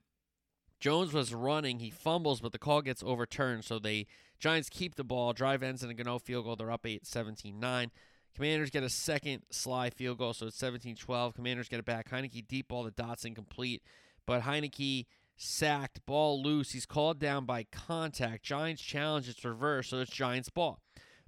[0.79, 1.79] Jones was running.
[1.79, 3.63] He fumbles, but the call gets overturned.
[3.63, 4.05] So the
[4.39, 5.33] Giants keep the ball.
[5.33, 6.55] Drive ends in a Gano field goal.
[6.55, 7.91] They're up 8 17 9.
[8.35, 11.33] Commanders get a second Slye field goal, so it's 17 12.
[11.33, 12.09] Commanders get it back.
[12.09, 13.81] Heinicke deep ball to Dotson complete,
[14.25, 15.05] but Heinicke
[15.37, 16.71] sacked, ball loose.
[16.71, 18.43] He's called down by contact.
[18.43, 20.79] Giants challenge, it's reverse, so it's Giants ball.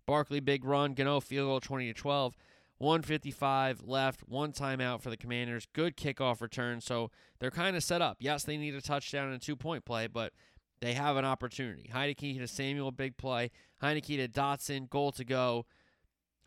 [0.05, 2.35] Barkley big run, Gano field goal 20 to 12.
[2.79, 5.67] 155 left, one timeout for the Commanders.
[5.73, 8.17] Good kickoff return, so they're kind of set up.
[8.19, 10.31] Yes, they need a touchdown and a two point play, but
[10.79, 11.89] they have an opportunity.
[11.91, 13.49] Heinicke to Samuel, big play.
[13.81, 15.65] Heinicke to Dotson, goal to go.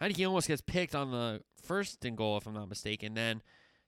[0.01, 3.15] Heinicke almost gets picked on the first and goal, if I'm not mistaken.
[3.15, 3.43] Then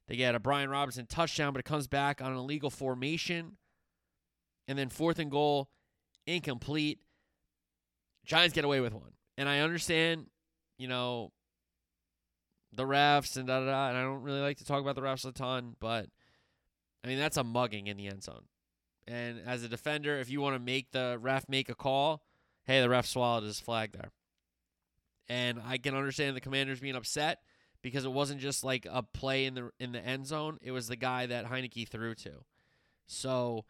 [0.09, 3.57] they get a Brian Robinson touchdown, but it comes back on an illegal formation.
[4.69, 5.71] And then fourth and goal,
[6.27, 7.01] incomplete.
[8.25, 9.13] Giants get away with one.
[9.37, 10.27] And I understand
[10.83, 11.31] you know,
[12.73, 13.89] the refs and da da da.
[13.89, 16.09] And I don't really like to talk about the refs a ton, but
[17.05, 18.47] I mean that's a mugging in the end zone.
[19.07, 22.25] And as a defender, if you want to make the ref make a call,
[22.65, 24.11] hey, the ref swallowed his flag there.
[25.29, 27.41] And I can understand the commanders being upset
[27.83, 30.59] because it wasn't just like a play in the in the end zone.
[30.63, 32.45] It was the guy that Heinicke threw to.
[33.07, 33.65] So,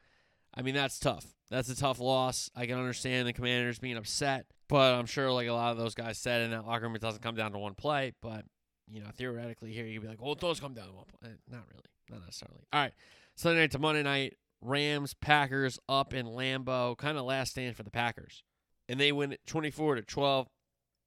[0.54, 1.26] I mean, that's tough.
[1.50, 2.50] That's a tough loss.
[2.54, 5.94] I can understand the commanders being upset, but I'm sure like a lot of those
[5.94, 8.12] guys said in that locker room, it doesn't come down to one play.
[8.22, 8.44] But
[8.90, 11.30] you know, theoretically, here you'd be like, well, it does come down to one play.
[11.30, 12.62] Eh, not really, not necessarily.
[12.72, 12.92] All right,
[13.34, 14.36] Sunday night to Monday night.
[14.62, 18.44] Rams, Packers up in Lambeau, kind of last stand for the Packers.
[18.88, 20.48] And they win 24 to 12,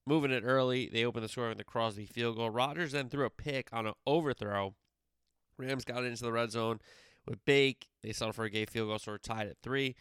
[0.06, 0.90] moving it early.
[0.92, 2.50] They open the score with the Crosby field goal.
[2.50, 4.76] Rodgers then threw a pick on an overthrow.
[5.58, 6.80] Rams got into the red zone
[7.26, 7.88] with Bake.
[8.04, 9.96] They settled for a Gay field goal, so we're tied at three.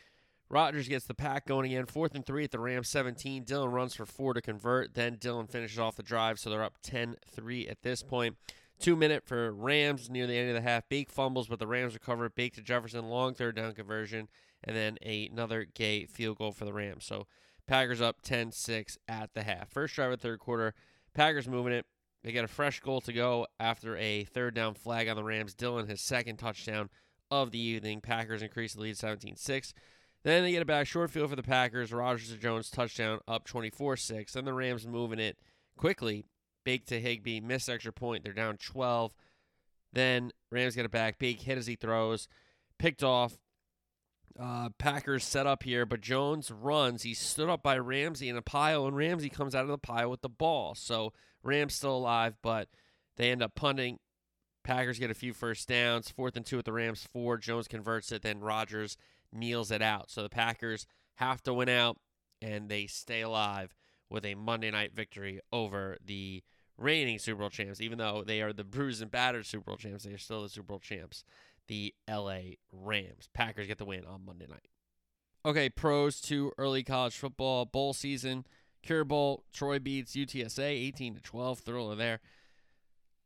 [0.50, 3.44] Rodgers gets the pack going again, fourth and three at the Rams 17.
[3.44, 4.94] Dillon runs for four to convert.
[4.94, 8.36] Then Dillon finishes off the drive, so they're up 10 3 at this point.
[8.78, 10.88] Two minute for Rams near the end of the half.
[10.88, 12.28] Bake fumbles, but the Rams recover.
[12.28, 14.28] Bake to Jefferson, long third down conversion,
[14.62, 17.04] and then a, another Gay field goal for the Rams.
[17.04, 17.26] So
[17.66, 19.70] Packers up 10 6 at the half.
[19.70, 20.74] First drive of third quarter,
[21.14, 21.86] Packers moving it.
[22.22, 25.54] They get a fresh goal to go after a third down flag on the Rams.
[25.54, 26.88] Dillon, his second touchdown
[27.30, 28.00] of the evening.
[28.00, 29.74] Packers increase the lead 17 6.
[30.22, 31.92] Then they get a back short field for the Packers.
[31.92, 34.32] Rodgers to Jones touchdown up 24 6.
[34.32, 35.38] Then the Rams moving it
[35.76, 36.24] quickly.
[36.64, 38.24] Bake to Higbee, missed extra point.
[38.24, 39.12] They're down 12.
[39.92, 41.18] Then Rams get it back.
[41.18, 42.26] Big hit as he throws.
[42.78, 43.38] Picked off.
[44.38, 47.02] Uh, Packers set up here, but Jones runs.
[47.02, 50.10] He's stood up by Ramsey in a pile, and Ramsey comes out of the pile
[50.10, 50.74] with the ball.
[50.74, 51.12] So
[51.42, 52.68] Rams still alive, but
[53.16, 53.98] they end up punting.
[54.64, 56.10] Packers get a few first downs.
[56.10, 57.06] Fourth and two at the Rams.
[57.12, 57.36] Four.
[57.36, 58.22] Jones converts it.
[58.22, 58.96] Then Rodgers
[59.32, 60.10] kneels it out.
[60.10, 61.98] So the Packers have to win out,
[62.42, 63.76] and they stay alive
[64.10, 66.42] with a Monday night victory over the
[66.76, 67.80] reigning Super Bowl champs.
[67.80, 70.48] Even though they are the bruised and battered Super Bowl champs, they are still the
[70.48, 71.24] Super Bowl champs.
[71.68, 73.28] The LA Rams.
[73.32, 74.68] Packers get the win on Monday night.
[75.46, 78.46] Okay, pros to early college football bowl season.
[78.82, 81.58] Cure Bowl, Troy beats UTSA 18 to 12.
[81.60, 82.20] Thriller there.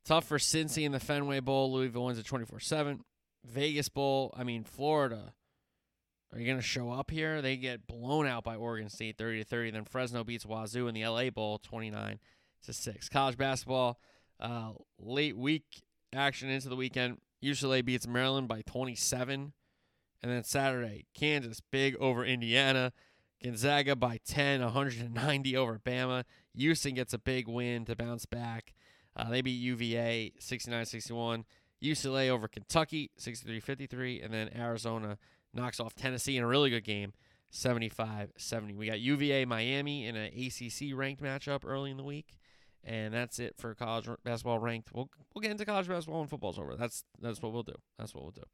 [0.04, 1.72] Tough for Cincy in the Fenway Bowl.
[1.72, 3.00] Louisville wins at 24 7.
[3.44, 5.34] Vegas Bowl, I mean, Florida.
[6.32, 7.40] Are you going to show up here?
[7.40, 9.70] They get blown out by Oregon State 30 to 30.
[9.70, 12.18] Then Fresno beats Wazzu in the LA Bowl 29
[12.64, 13.08] to 6.
[13.08, 13.98] College basketball,
[14.40, 15.64] uh, late week
[16.14, 17.18] action into the weekend.
[17.42, 19.52] UCLA beats Maryland by 27.
[20.22, 22.92] And then Saturday, Kansas big over Indiana.
[23.42, 26.24] Gonzaga by 10, 190 over Bama.
[26.56, 28.74] Houston gets a big win to bounce back.
[29.14, 31.44] Uh, they beat UVA 69 61.
[31.82, 34.22] UCLA over Kentucky 63 53.
[34.22, 35.18] And then Arizona
[35.54, 37.12] knocks off Tennessee in a really good game
[37.50, 38.74] 75 70.
[38.74, 42.38] We got UVA Miami in an ACC ranked matchup early in the week.
[42.84, 44.92] And that's it for college basketball ranked.
[44.92, 46.76] We'll we'll get into college basketball when football's over.
[46.76, 47.74] That's that's what we'll do.
[47.98, 48.44] That's what we'll do.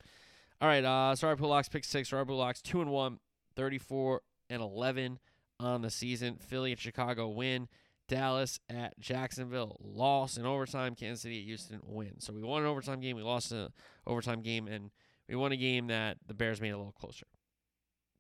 [0.61, 2.09] All right, uh sorry Locks pick six.
[2.09, 3.19] Sorry Locks 2 and 1,
[3.57, 5.19] 34 and 11
[5.61, 6.37] on the season.
[6.37, 7.69] Philly and Chicago win.
[8.07, 10.95] Dallas at Jacksonville loss in overtime.
[10.95, 12.21] Kansas City at Houston win.
[12.21, 13.17] So we won an overtime game.
[13.17, 13.69] We lost an
[14.07, 14.91] overtime game, and
[15.29, 17.27] we won a game that the Bears made a little closer.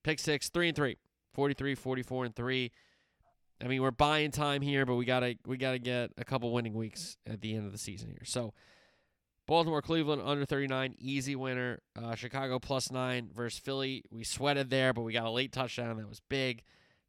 [0.02, 0.96] Pick six, three and three,
[1.34, 2.72] 43, 44 and three.
[3.62, 6.74] I mean, we're buying time here, but we gotta we gotta get a couple winning
[6.74, 8.24] weeks at the end of the season here.
[8.24, 8.52] So,
[9.46, 11.80] Baltimore, Cleveland under 39, easy winner.
[11.96, 14.04] Uh, Chicago plus nine versus Philly.
[14.10, 16.62] We sweated there, but we got a late touchdown that was big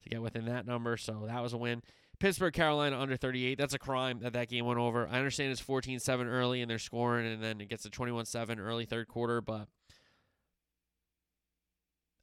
[0.04, 1.82] to get within that number, so that was a win.
[2.20, 3.58] Pittsburgh, Carolina under 38.
[3.58, 5.08] That's a crime that that game went over.
[5.08, 8.86] I understand it's 14-7 early and they're scoring, and then it gets to 21-7 early
[8.86, 9.68] third quarter, but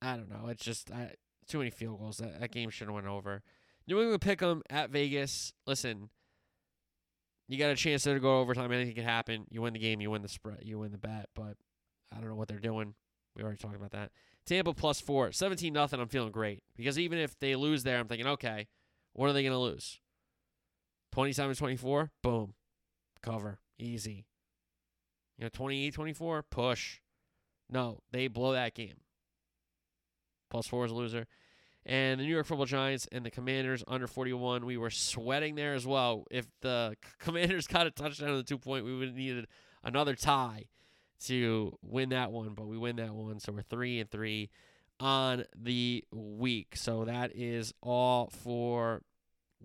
[0.01, 0.49] I don't know.
[0.49, 1.12] It's just I,
[1.47, 2.19] too many field goals.
[2.19, 3.43] That, that game should have went over.
[3.86, 5.52] New England pick them at Vegas.
[5.66, 6.10] Listen,
[7.48, 8.72] you got a chance there to go overtime.
[8.72, 9.46] Anything can happen.
[9.50, 10.00] You win the game.
[10.00, 10.60] You win the spread.
[10.62, 11.28] You win the bet.
[11.34, 11.56] But
[12.12, 12.94] I don't know what they're doing.
[13.36, 14.10] We already talked about that.
[14.44, 16.00] Tampa plus four, 17 nothing.
[16.00, 18.66] I'm feeling great because even if they lose there, I'm thinking, okay,
[19.12, 20.00] what are they going to lose?
[21.12, 22.54] 27 24, boom,
[23.22, 24.26] cover, easy.
[25.38, 27.00] You know, 28 24, push.
[27.70, 28.96] No, they blow that game.
[30.50, 31.26] Plus four is a loser.
[31.84, 34.64] And the New York Football Giants and the Commanders under 41.
[34.64, 36.24] We were sweating there as well.
[36.30, 39.46] If the Commanders got a touchdown on the two point, we would have needed
[39.82, 40.66] another tie
[41.26, 43.40] to win that one, but we win that one.
[43.40, 44.50] So we're three and three
[45.00, 46.76] on the week.
[46.76, 49.02] So that is all for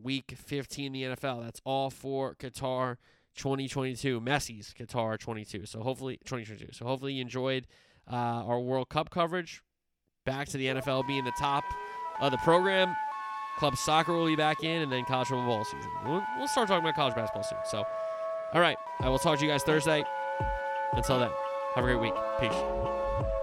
[0.02, 1.44] week 15 in the NFL.
[1.44, 2.98] That's all for Qatar
[3.36, 5.66] 2022, Messi's Qatar 22.
[5.66, 6.74] So hopefully 2022.
[6.74, 7.68] So hopefully you enjoyed
[8.12, 9.62] uh, our World Cup coverage.
[10.26, 11.64] Back to the NFL being the top
[12.20, 12.96] of the program.
[13.58, 15.90] Club soccer will be back in, and then college football season.
[16.06, 17.60] We'll, we'll start talking about college basketball soon.
[17.66, 17.84] So,
[18.54, 20.04] all right, I will talk to you guys Thursday.
[20.94, 21.32] Until then,
[21.76, 22.14] have a great week.
[22.40, 23.37] Peace.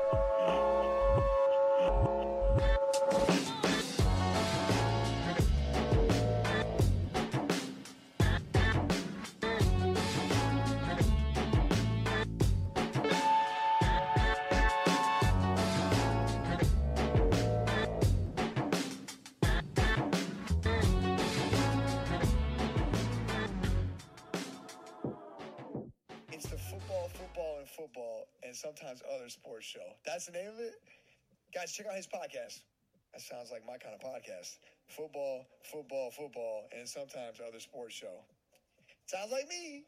[30.25, 30.81] That's the name of it.
[31.53, 32.65] Guys, check out his podcast.
[33.13, 34.57] That sounds like my kind of podcast.
[34.89, 38.25] Football, football, football, and sometimes other sports show.
[39.05, 39.85] Sounds like me.